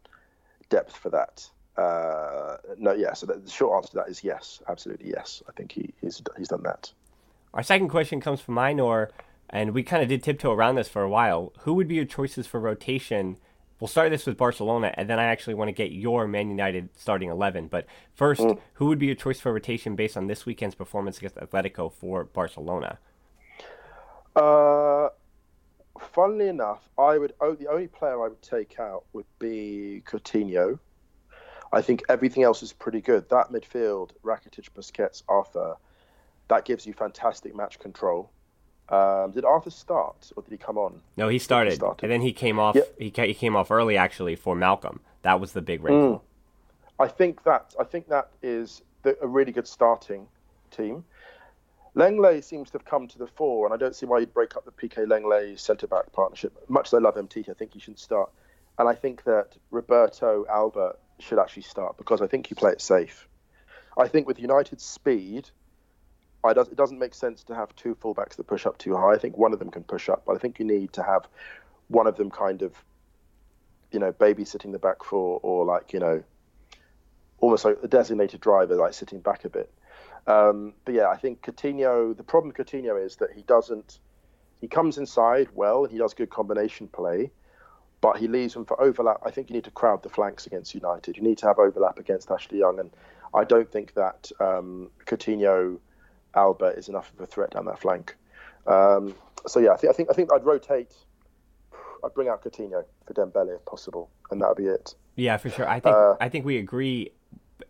[0.70, 1.50] depth for that.
[1.76, 3.14] Uh, no, yeah.
[3.14, 5.42] So the short answer to that is yes, absolutely yes.
[5.48, 6.92] I think he, he's he's done that.
[7.54, 9.10] Our second question comes from Minor,
[9.50, 11.52] and we kind of did tiptoe around this for a while.
[11.60, 13.36] Who would be your choices for rotation?
[13.80, 16.90] We'll start this with Barcelona, and then I actually want to get your Man United
[16.96, 17.66] starting 11.
[17.66, 18.58] But first, mm.
[18.74, 22.24] who would be your choice for rotation based on this weekend's performance against Atletico for
[22.24, 22.98] Barcelona?
[24.36, 25.08] Uh,
[26.00, 30.78] funnily enough, I would oh, the only player I would take out would be Coutinho.
[31.72, 33.28] I think everything else is pretty good.
[33.30, 35.76] That midfield, Rakitic, Busquets, Arthur,
[36.48, 38.30] that gives you fantastic match control.
[38.88, 41.00] Um, did Arthur start or did he come on?
[41.16, 42.04] No, he started, he started.
[42.04, 42.76] and then he came off.
[42.98, 44.98] He, he came off early actually for Malcom.
[45.22, 46.18] That was the big wrinkle.
[46.18, 47.04] Mm.
[47.04, 50.26] I think that I think that is the, a really good starting
[50.70, 51.04] team.
[51.94, 54.56] Lenglet seems to have come to the fore, and I don't see why you'd break
[54.56, 56.52] up the Piqué Lenglet centre back partnership.
[56.68, 58.30] Much as I love MT, I think he should start.
[58.78, 62.80] And I think that Roberto Alba should actually start because I think you play it
[62.80, 63.28] safe.
[63.96, 65.50] I think with United's speed,
[66.52, 69.12] does, it doesn't make sense to have two fullbacks that push up too high.
[69.12, 71.28] I think one of them can push up, but I think you need to have
[71.88, 72.72] one of them kind of,
[73.92, 76.22] you know, babysitting the back four or like, you know,
[77.38, 79.70] almost like a designated driver, like sitting back a bit.
[80.26, 82.16] Um, but yeah, I think Coutinho.
[82.16, 83.98] The problem with Coutinho is that he doesn't.
[84.60, 87.32] He comes inside well and he does good combination play,
[88.02, 89.20] but he leaves them for overlap.
[89.24, 91.16] I think you need to crowd the flanks against United.
[91.16, 92.90] You need to have overlap against Ashley Young, and
[93.32, 95.78] I don't think that um, Coutinho
[96.34, 98.16] Alba is enough of a threat down that flank.
[98.66, 99.14] Um,
[99.46, 100.92] so yeah, I think I think I think I'd rotate.
[102.04, 104.94] I'd bring out Coutinho for Dembele if possible, and that would be it.
[105.14, 105.68] Yeah, for sure.
[105.68, 107.12] I think uh, I think we agree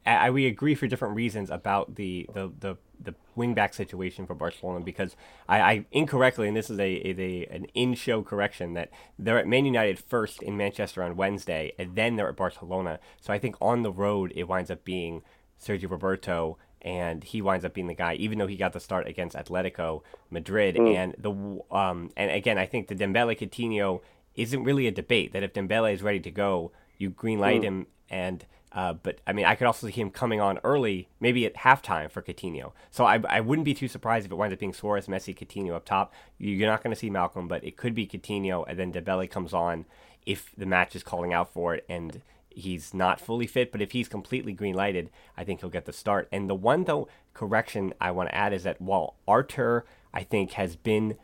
[0.07, 4.85] I, we agree for different reasons about the the the, the wingback situation for Barcelona
[4.85, 5.17] because
[5.49, 9.47] I, I incorrectly and this is a, a, an in show correction that they're at
[9.47, 12.99] Man United first in Manchester on Wednesday and then they're at Barcelona.
[13.21, 15.23] So I think on the road it winds up being
[15.61, 19.07] Sergio Roberto and he winds up being the guy, even though he got the start
[19.07, 20.75] against Atletico Madrid.
[20.77, 20.95] Mm.
[20.95, 21.31] And the
[21.75, 24.01] um, and again, I think the Dembele Coutinho
[24.35, 25.33] isn't really a debate.
[25.33, 27.65] That if Dembele is ready to go, you green light mm.
[27.65, 31.45] him, and uh, but I mean, I could also see him coming on early, maybe
[31.45, 32.73] at halftime for Coutinho.
[32.91, 35.75] So I, I wouldn't be too surprised if it winds up being Suarez, Messi, Coutinho
[35.75, 36.13] up top.
[36.39, 39.53] You're not going to see Malcom, but it could be Coutinho, and then Dembele comes
[39.53, 39.85] on
[40.25, 43.73] if the match is calling out for it and he's not fully fit.
[43.73, 46.29] But if he's completely green lighted, I think he'll get the start.
[46.33, 50.53] And the one though correction I want to add is that while Artur, I think,
[50.53, 51.17] has been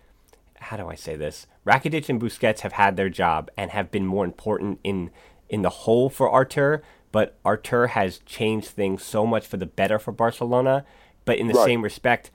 [0.61, 1.46] how do I say this?
[1.64, 5.11] Rakitic and Busquets have had their job and have been more important in
[5.48, 6.82] in the whole for Artur
[7.18, 10.85] but Artur has changed things so much for the better for Barcelona.
[11.24, 11.64] But in the right.
[11.64, 12.31] same respect,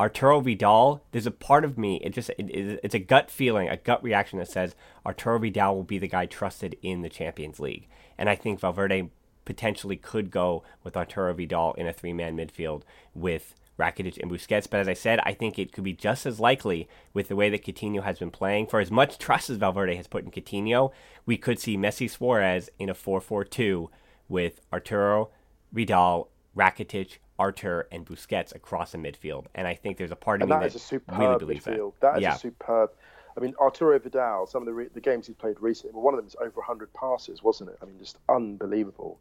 [0.00, 3.76] Arturo Vidal, there's a part of me, it just it, it's a gut feeling, a
[3.76, 7.88] gut reaction that says Arturo Vidal will be the guy trusted in the Champions League.
[8.16, 9.10] And I think Valverde
[9.44, 14.70] potentially could go with Arturo Vidal in a three-man midfield with Rakitic and Busquets.
[14.70, 17.50] But as I said, I think it could be just as likely with the way
[17.50, 18.68] that Coutinho has been playing.
[18.68, 20.90] For as much trust as Valverde has put in Coutinho,
[21.26, 23.90] we could see Messi Suarez in a 4-4-2
[24.32, 25.28] with Arturo,
[25.72, 29.44] Vidal, Rakitic, Artur, and Busquets across the midfield.
[29.54, 31.92] And I think there's a part of and me that, that really believes midfield.
[32.00, 32.14] that.
[32.14, 32.34] That is yeah.
[32.34, 32.90] a superb.
[33.36, 34.46] I mean, Arturo Vidal.
[34.46, 36.56] Some of the re- the games he's played recently, well, one of them is over
[36.56, 37.78] 100 passes, wasn't it?
[37.82, 39.20] I mean, just unbelievable.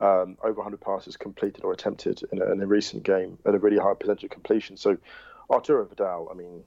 [0.00, 3.58] Um, over 100 passes completed or attempted in a, in a, recent game at a
[3.58, 4.76] really high percentage of completion.
[4.76, 4.96] So,
[5.48, 6.28] Arturo Vidal.
[6.30, 6.64] I mean,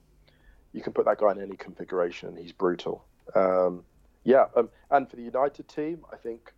[0.72, 2.30] you can put that guy in any configuration.
[2.30, 3.04] and He's brutal.
[3.34, 3.84] Um,
[4.24, 6.52] yeah, um, and for the United team, I think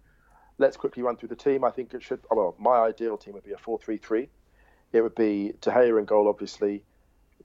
[0.58, 1.64] let's quickly run through the team.
[1.64, 2.20] I think it should.
[2.30, 4.28] Well, my ideal team would be a four-three-three.
[4.92, 6.82] It would be De Gea in goal, obviously.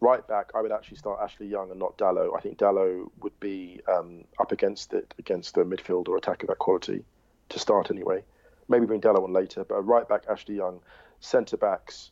[0.01, 2.35] Right back, I would actually start Ashley Young and not Dalot.
[2.35, 6.47] I think Dalot would be um, up against it against the midfield or attack of
[6.49, 7.05] that quality
[7.49, 8.23] to start anyway.
[8.67, 10.79] Maybe bring Dalot on later, but right back Ashley Young,
[11.19, 12.11] centre backs,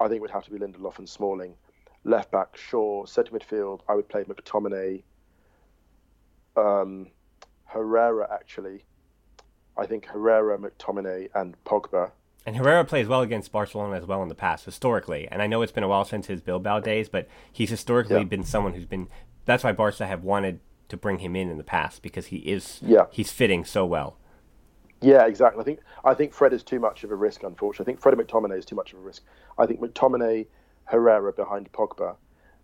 [0.00, 1.54] I think would have to be Lindelof and Smalling.
[2.04, 5.02] Left back Shaw, centre midfield, I would play McTominay,
[6.56, 7.08] um,
[7.64, 8.84] Herrera actually,
[9.78, 12.10] I think Herrera, McTominay, and Pogba.
[12.44, 15.28] And Herrera plays well against Barcelona as well in the past, historically.
[15.30, 18.24] And I know it's been a while since his Bilbao days, but he's historically yeah.
[18.24, 19.08] been someone who's been.
[19.44, 22.80] That's why Barca have wanted to bring him in in the past because he is.
[22.82, 23.06] Yeah.
[23.10, 24.16] He's fitting so well.
[25.00, 25.60] Yeah, exactly.
[25.60, 27.44] I think I think Fred is too much of a risk.
[27.44, 29.22] Unfortunately, I think Fred McTominay is too much of a risk.
[29.56, 30.46] I think McTominay,
[30.86, 32.16] Herrera behind Pogba,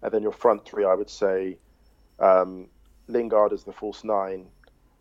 [0.02, 0.84] and then your front three.
[0.84, 1.58] I would say
[2.18, 2.66] um,
[3.06, 4.46] Lingard as the false nine,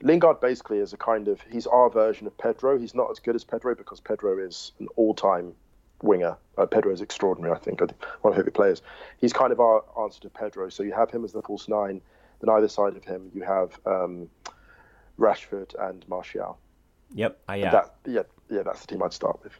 [0.03, 2.77] Lingard basically is a kind of he's our version of Pedro.
[2.77, 5.53] He's not as good as Pedro because Pedro is an all-time
[6.01, 6.35] winger.
[6.57, 7.79] Uh, Pedro is extraordinary, I think.
[7.79, 8.81] One of my favourite players.
[9.17, 10.69] He's kind of our answer to Pedro.
[10.69, 12.01] So you have him as the false nine.
[12.41, 14.29] Then either side of him, you have um,
[15.17, 16.59] Rashford and Martial.
[17.13, 17.39] Yep.
[17.49, 17.71] Uh, yeah.
[17.71, 18.23] That, yeah.
[18.49, 18.63] Yeah.
[18.63, 19.53] That's the team I'd start with.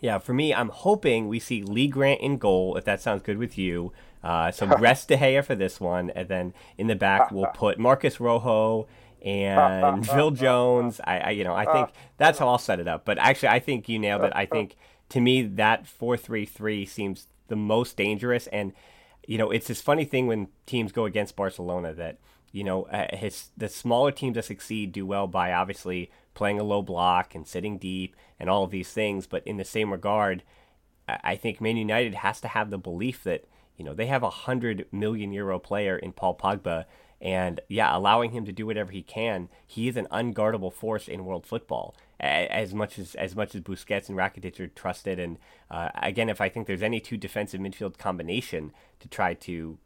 [0.00, 3.38] Yeah, for me, I'm hoping we see Lee Grant in goal, if that sounds good
[3.38, 3.92] with you.
[4.22, 7.78] Uh, so rest De Gea for this one, and then in the back we'll put
[7.78, 8.86] Marcos Rojo
[9.24, 11.00] and Phil Jones.
[11.02, 13.04] I, I, you know, I think that's how I'll set it up.
[13.04, 14.32] But actually, I think you nailed it.
[14.36, 14.76] I think
[15.08, 18.72] to me that four three three seems the most dangerous, and
[19.26, 22.18] you know, it's this funny thing when teams go against Barcelona that
[22.54, 26.64] you know, uh, his the smaller teams that succeed do well by obviously playing a
[26.64, 29.26] low block and sitting deep and all of these things.
[29.26, 30.44] But in the same regard,
[31.08, 33.44] I think Man United has to have the belief that
[33.76, 36.84] you know they have a hundred million euro player in Paul Pogba,
[37.20, 39.48] and yeah, allowing him to do whatever he can.
[39.66, 41.94] He is an unguardable force in world football.
[42.20, 45.36] As much as as much as Busquets and Rakitic are trusted, and
[45.70, 49.78] uh, again, if I think there's any two defensive midfield combination to try to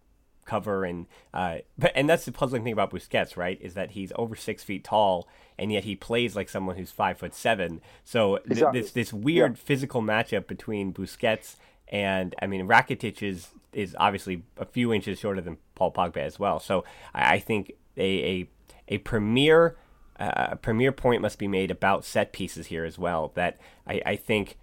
[0.49, 3.59] cover and uh, but and that's the puzzling thing about Busquets, right?
[3.61, 7.19] Is that he's over six feet tall and yet he plays like someone who's five
[7.19, 7.81] foot seven.
[8.03, 8.81] So th- exactly.
[8.81, 9.63] this this weird yeah.
[9.63, 11.57] physical matchup between Busquets
[11.87, 16.39] and I mean Rakitic is is obviously a few inches shorter than Paul Pogba as
[16.39, 16.61] well.
[16.61, 18.49] So I, think a a,
[18.89, 19.77] a premier
[20.19, 23.33] uh, a premier point must be made about set pieces here as well.
[23.35, 24.59] That I, I think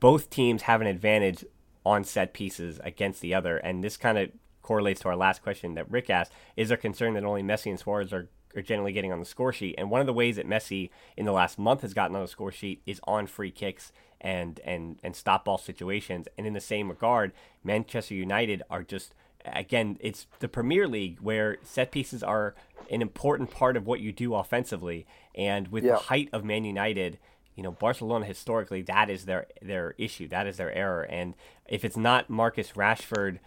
[0.00, 1.44] both teams have an advantage
[1.86, 4.30] on set pieces against the other, and this kind of
[4.62, 6.32] correlates to our last question that Rick asked.
[6.56, 9.52] Is there concern that only Messi and Suarez are, are generally getting on the score
[9.52, 9.74] sheet?
[9.78, 12.28] And one of the ways that Messi in the last month has gotten on the
[12.28, 13.92] score sheet is on free kicks
[14.24, 16.26] and and and stop ball situations.
[16.36, 19.14] And in the same regard, Manchester United are just
[19.44, 22.54] again, it's the Premier League where set pieces are
[22.90, 25.06] an important part of what you do offensively.
[25.34, 25.92] And with yeah.
[25.92, 27.18] the height of Man United,
[27.54, 31.02] you know, Barcelona historically that is their their issue, that is their error.
[31.02, 31.34] And
[31.68, 33.38] if it's not Marcus Rashford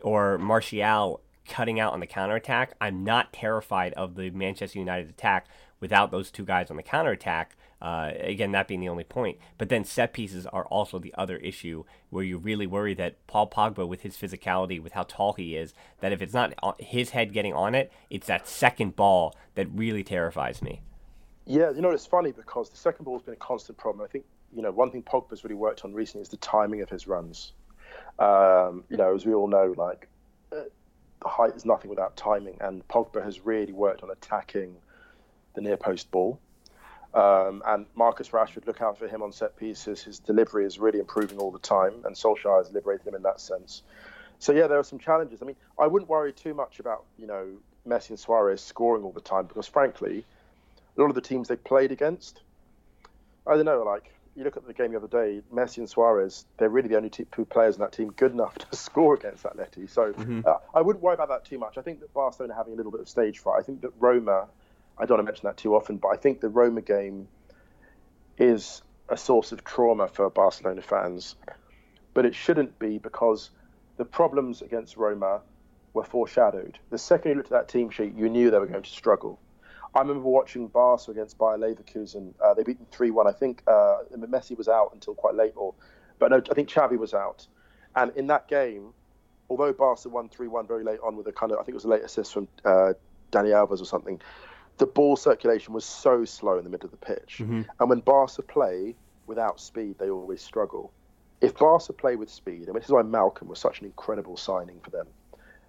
[0.00, 5.46] or Martial cutting out on the counterattack, I'm not terrified of the Manchester United attack
[5.80, 7.56] without those two guys on the counterattack.
[7.80, 9.38] Uh, again, that being the only point.
[9.58, 13.50] But then set pieces are also the other issue where you really worry that Paul
[13.50, 17.32] Pogba, with his physicality, with how tall he is, that if it's not his head
[17.32, 20.80] getting on it, it's that second ball that really terrifies me.
[21.44, 24.04] Yeah, you know, it's funny because the second ball has been a constant problem.
[24.04, 24.24] I think,
[24.54, 27.52] you know, one thing Pogba's really worked on recently is the timing of his runs.
[28.20, 30.08] Um, you know, as we all know, like
[31.22, 34.76] the height is nothing without timing, and Pogba has really worked on attacking
[35.54, 36.38] the near post ball.
[37.14, 40.02] Um, and Marcus Rashford, look out for him on set pieces.
[40.02, 43.40] His delivery is really improving all the time, and Solskjaer has liberated him in that
[43.40, 43.82] sense.
[44.38, 45.42] So yeah, there are some challenges.
[45.42, 47.46] I mean, I wouldn't worry too much about you know
[47.86, 50.24] Messi and Suarez scoring all the time because frankly,
[50.96, 52.40] a lot of the teams they played against,
[53.46, 56.46] I don't know, like you look at the game the other day, Messi and Suarez,
[56.56, 59.88] they're really the only two players in that team good enough to score against Atleti.
[59.88, 60.40] So mm-hmm.
[60.46, 61.76] uh, I wouldn't worry about that too much.
[61.76, 63.60] I think that Barcelona having a little bit of stage fright.
[63.60, 64.48] I think that Roma,
[64.98, 67.28] I don't want to mention that too often, but I think the Roma game
[68.38, 71.36] is a source of trauma for Barcelona fans.
[72.14, 73.50] But it shouldn't be because
[73.96, 75.42] the problems against Roma
[75.92, 76.78] were foreshadowed.
[76.90, 79.38] The second you looked at that team sheet, you knew they were going to struggle.
[79.94, 82.32] I remember watching Barca against Bayer Leverkusen.
[82.42, 83.26] Uh, they beat them three one.
[83.26, 85.74] I think uh, Messi was out until quite late, or
[86.18, 87.46] but no, I think Xavi was out.
[87.94, 88.94] And in that game,
[89.50, 91.74] although Barca won three one very late on with a kind of I think it
[91.74, 92.94] was a late assist from uh,
[93.30, 94.20] Dani Alves or something,
[94.78, 97.38] the ball circulation was so slow in the middle of the pitch.
[97.40, 97.62] Mm-hmm.
[97.78, 98.94] And when Barca play
[99.26, 100.90] without speed, they always struggle.
[101.42, 104.80] If Barca play with speed, and this is why Malcom was such an incredible signing
[104.82, 105.06] for them,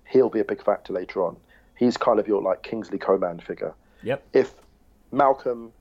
[0.07, 1.35] he'll be a big factor later on.
[1.75, 3.73] He's kind of your like Kingsley Coman figure.
[4.03, 4.23] Yep.
[4.33, 4.53] If
[5.13, 5.71] Malcom,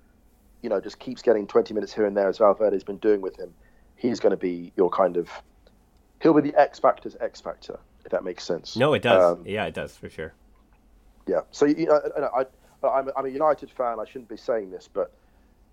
[0.63, 3.37] you know, just keeps getting 20 minutes here and there as Valverde's been doing with
[3.39, 3.53] him,
[3.97, 5.31] he's going to be your kind of
[6.21, 8.77] he'll be the X factor's X factor, if that makes sense.
[8.77, 9.39] No, it does.
[9.39, 10.33] Um, yeah, it does for sure.
[11.27, 11.41] Yeah.
[11.51, 12.01] So you know,
[12.35, 12.45] I,
[12.85, 13.99] I, I'm, I'm a United fan.
[14.01, 15.13] I shouldn't be saying this, but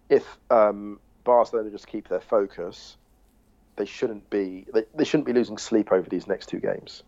[0.10, 2.98] if um, Barcelona just keep their focus,
[3.76, 7.04] they shouldn't be they, they shouldn't be losing sleep over these next two games.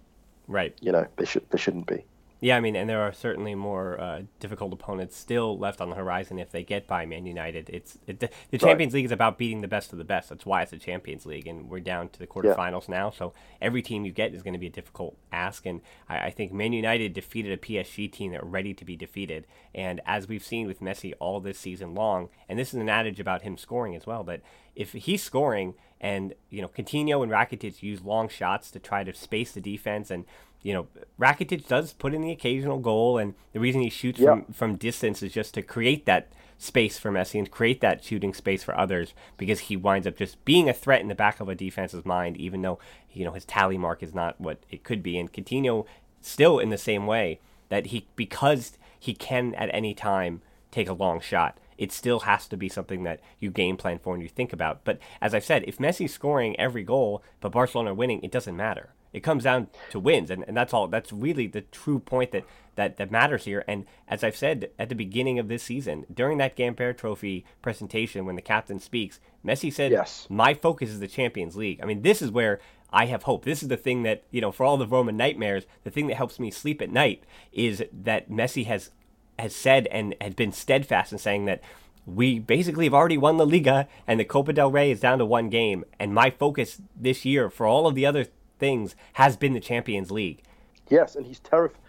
[0.47, 0.75] Right.
[0.81, 2.05] You know, they should they shouldn't be.
[2.43, 5.95] Yeah, I mean, and there are certainly more uh, difficult opponents still left on the
[5.95, 7.69] horizon if they get by Man United.
[7.69, 8.97] It's it, the, the Champions right.
[8.97, 10.29] League is about beating the best of the best.
[10.29, 12.97] That's why it's the Champions League, and we're down to the quarterfinals yeah.
[12.97, 13.09] now.
[13.11, 16.29] So every team you get is going to be a difficult ask, and I, I,
[16.31, 19.45] think Man United defeated a PSG team that are ready to be defeated.
[19.75, 23.19] And as we've seen with Messi all this season long, and this is an adage
[23.19, 24.41] about him scoring as well, but
[24.75, 29.13] if he's scoring and you know Coutinho and Rakitic use long shots to try to
[29.13, 30.25] space the defense and
[30.61, 30.87] you know
[31.19, 34.35] Rakitic does put in the occasional goal and the reason he shoots Yeah.
[34.35, 38.33] from from distance is just to create that space for Messi and create that shooting
[38.33, 41.49] space for others because he winds up just being a threat in the back of
[41.49, 42.77] a defense's mind even though
[43.11, 45.85] you know his tally mark is not what it could be and Coutinho
[46.21, 47.39] still in the same way
[47.69, 52.47] that he because he can at any time take a long shot it still has
[52.47, 54.83] to be something that you game plan for and you think about.
[54.83, 58.91] But as I've said, if Messi's scoring every goal but Barcelona winning, it doesn't matter.
[59.13, 60.87] It comes down to wins, and, and that's all.
[60.87, 62.45] That's really the true point that,
[62.75, 63.63] that, that matters here.
[63.67, 68.25] And as I've said at the beginning of this season, during that Gamper Trophy presentation,
[68.25, 70.27] when the captain speaks, Messi said, Yes.
[70.29, 72.59] "My focus is the Champions League." I mean, this is where
[72.93, 73.43] I have hope.
[73.43, 76.15] This is the thing that you know, for all the Roman nightmares, the thing that
[76.15, 78.91] helps me sleep at night is that Messi has
[79.39, 81.61] has said and has been steadfast in saying that
[82.05, 85.25] we basically have already won the Liga and the Copa del Rey is down to
[85.25, 85.83] one game.
[85.99, 88.27] And my focus this year for all of the other
[88.61, 90.43] things has been the Champions League.
[90.89, 91.81] Yes, and he's terrified.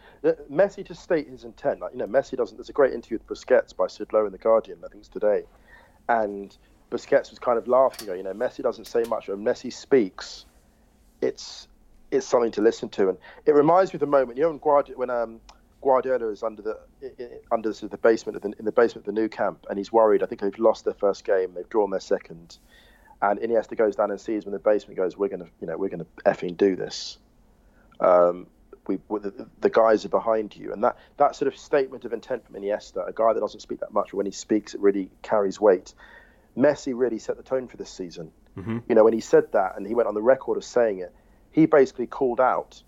[0.50, 2.56] Messi to state his intent, like you know, Messi doesn't.
[2.56, 5.08] There's a great interview with Busquets by Sid Lowe in the Guardian, I think it's
[5.08, 5.42] today,
[6.08, 6.56] and
[6.90, 8.08] Busquets was kind of laughing.
[8.08, 9.28] You know, Messi doesn't say much.
[9.28, 10.46] When Messi speaks,
[11.20, 11.68] it's
[12.12, 14.58] it's something to listen to, and it reminds me of the moment you know when
[14.58, 15.40] Guardiola, when um,
[15.82, 16.78] Guardiola is under the
[17.50, 20.22] under the basement the, in the basement of the new camp, and he's worried.
[20.22, 22.58] I think they've lost their first game, they've drawn their second,
[23.22, 24.98] and Iniesta goes down and sees them in the basement.
[24.98, 27.18] Goes, we're gonna, you know, we're gonna effing do this.
[28.00, 28.48] Um,
[28.88, 32.44] we, the, the guys are behind you, and that that sort of statement of intent
[32.44, 35.08] from Iniesta, a guy that doesn't speak that much, but when he speaks, it really
[35.22, 35.94] carries weight.
[36.58, 38.32] Messi really set the tone for this season.
[38.88, 41.14] You know, when he said that, and he went on the record of saying it,
[41.52, 42.82] he basically called out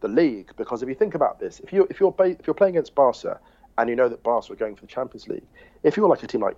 [0.00, 2.74] the league because if you think about this, if you if you're if you're playing
[2.74, 3.38] against Barca
[3.76, 5.46] and you know that Barca are going for the Champions League,
[5.82, 6.56] if you're like a team like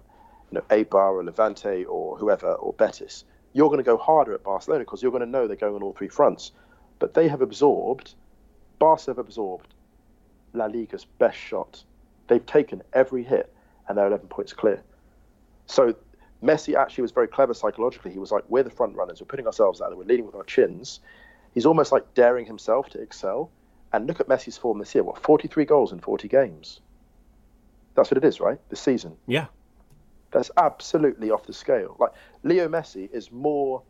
[0.50, 4.42] you know Eibar or Levante or whoever or Betis, you're going to go harder at
[4.42, 6.52] Barcelona because you're going to know they're going on all three fronts.
[6.98, 8.14] But they have absorbed,
[8.78, 9.72] Barca have absorbed
[10.52, 11.82] La Liga's best shot.
[12.28, 13.52] They've taken every hit
[13.88, 14.82] and they're 11 points clear.
[15.66, 15.94] So
[16.42, 18.12] Messi actually was very clever psychologically.
[18.12, 19.20] He was like, we're the front runners.
[19.20, 19.96] We're putting ourselves out there.
[19.96, 21.00] We're leading with our chins.
[21.54, 23.50] He's almost like daring himself to excel.
[23.92, 25.04] And look at Messi's form this year.
[25.04, 26.80] What, 43 goals in 40 games?
[27.94, 28.58] That's what it is, right?
[28.68, 29.16] This season.
[29.26, 29.46] Yeah.
[30.36, 31.96] That's absolutely off the scale.
[31.98, 32.12] Like
[32.42, 33.80] Leo Messi is more.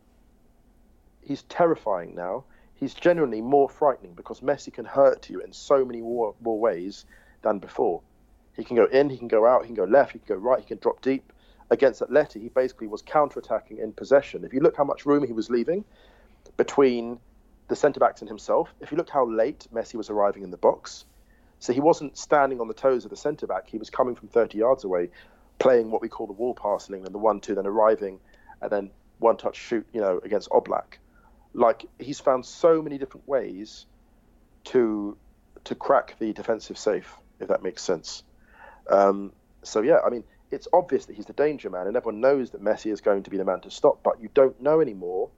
[1.21, 2.45] He's terrifying now.
[2.73, 7.03] He's genuinely more frightening because Messi can hurt you in so many more, more ways
[7.41, 7.99] than before.
[8.55, 10.41] He can go in, he can go out, he can go left, he can go
[10.41, 11.33] right, he can drop deep.
[11.69, 14.45] Against Atleti, he basically was counter-attacking in possession.
[14.45, 15.83] If you look how much room he was leaving
[16.55, 17.19] between
[17.67, 20.57] the centre backs and himself, if you look how late Messi was arriving in the
[20.57, 21.03] box,
[21.59, 23.67] so he wasn't standing on the toes of the centre back.
[23.67, 25.09] He was coming from 30 yards away,
[25.59, 28.19] playing what we call the wall pass in England, the one-two, then arriving,
[28.61, 30.99] and then one-touch shoot, you know, against Oblak.
[31.53, 33.85] Like he's found so many different ways
[34.65, 35.17] to
[35.63, 38.23] to crack the defensive safe, if that makes sense.
[38.89, 39.33] Um,
[39.63, 42.63] so yeah, I mean, it's obvious that he's the danger man, and everyone knows that
[42.63, 44.03] Messi is going to be the man to stop.
[44.03, 45.29] But you don't know anymore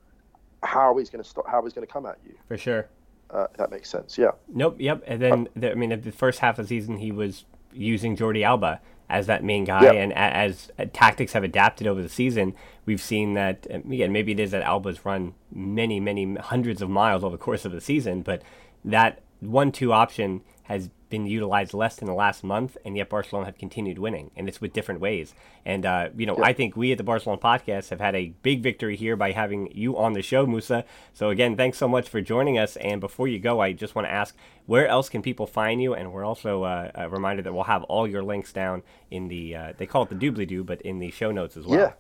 [0.62, 2.36] how he's going to stop, how he's going to come at you.
[2.48, 2.88] For sure.
[3.32, 4.18] Uh, if that makes sense.
[4.18, 4.32] Yeah.
[4.48, 4.76] Nope.
[4.80, 5.04] Yep.
[5.08, 8.44] And then the, I mean, the first half of the season, he was using Jordi
[8.44, 9.96] Alba as that main guy, Yep.
[9.96, 12.54] and a- as uh, tactics have adapted over the season,
[12.86, 13.66] we've seen that.
[13.74, 17.42] um, Again, maybe it is that Alba's run many, many hundreds of miles over the
[17.44, 18.42] course of the season, but
[18.86, 23.58] that one-two option has been utilized less in the last month, and yet Barcelona have
[23.58, 25.34] continued winning, and it's with different ways.
[25.66, 28.62] And uh, you know, I think we at the Barcelona podcast have had a big
[28.62, 30.86] victory here by having you on the show, Musa.
[31.14, 32.76] So again, thanks so much for joining us.
[32.78, 34.36] And before you go, I just want to ask,
[34.66, 35.94] where else can people find you?
[35.94, 39.56] And we're also uh, a reminder that we'll have all your links down in the
[39.56, 41.80] uh, they call it the doobly doo, but in the show notes as well.
[41.80, 41.94] Yeah.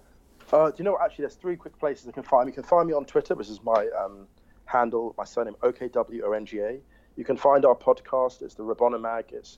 [0.51, 1.01] Uh, do you know what?
[1.03, 2.51] Actually, there's three quick places you can find me.
[2.51, 4.27] You can find me on Twitter, which is my um,
[4.65, 6.79] handle, my surname, OKWONGA.
[7.19, 8.41] You can find our podcast.
[8.41, 9.25] It's the Rabona Mag.
[9.33, 9.57] It's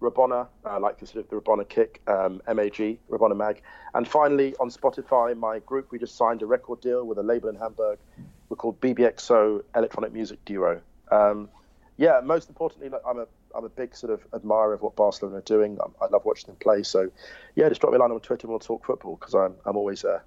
[0.00, 3.60] Rabona, uh, like the sort of the Rabona Kick, um, MAG, Rabona Mag.
[3.92, 7.50] And finally, on Spotify, my group, we just signed a record deal with a label
[7.50, 7.98] in Hamburg.
[8.48, 10.80] We're called BBXO Electronic Music Duo.
[11.10, 11.50] Um,
[11.98, 15.36] yeah, most importantly, like, I'm a I'm a big sort of admirer of what Barcelona
[15.36, 15.76] are doing.
[15.82, 16.82] I, I love watching them play.
[16.82, 17.10] So,
[17.56, 19.76] yeah, just drop me a line on Twitter and we'll talk football because I'm I'm
[19.76, 20.20] always uh,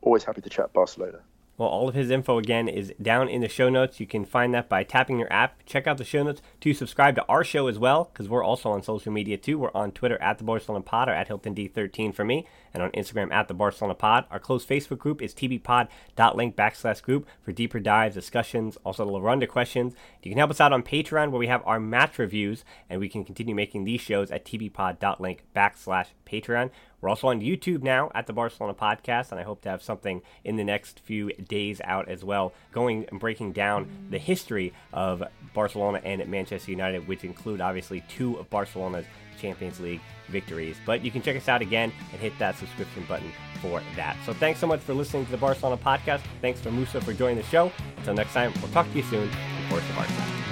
[0.00, 1.20] always happy to chat Barcelona.
[1.62, 4.00] Well, all of his info again is down in the show notes.
[4.00, 5.64] You can find that by tapping your app.
[5.64, 8.72] Check out the show notes to subscribe to our show as well, because we're also
[8.72, 9.60] on social media too.
[9.60, 12.90] We're on Twitter at the Barcelona Pod or at Hilton D13 for me, and on
[12.90, 14.24] Instagram at the Barcelona Pod.
[14.32, 19.20] Our closed Facebook group is tbpod.link backslash group for deeper dives, discussions, also the La
[19.20, 19.94] Ronda questions.
[20.20, 23.08] You can help us out on Patreon where we have our match reviews, and we
[23.08, 26.70] can continue making these shows at tbpod.link backslash Patreon.
[27.02, 30.22] We're also on YouTube now at the Barcelona Podcast, and I hope to have something
[30.44, 35.22] in the next few days out as well, going and breaking down the history of
[35.52, 39.04] Barcelona and Manchester United, which include obviously two of Barcelona's
[39.40, 40.76] Champions League victories.
[40.86, 44.16] But you can check us out again and hit that subscription button for that.
[44.24, 46.20] So thanks so much for listening to the Barcelona podcast.
[46.40, 47.72] Thanks for Musa for joining the show.
[47.98, 49.28] Until next time, we'll talk to you soon.
[49.28, 50.51] Of course, the Barca.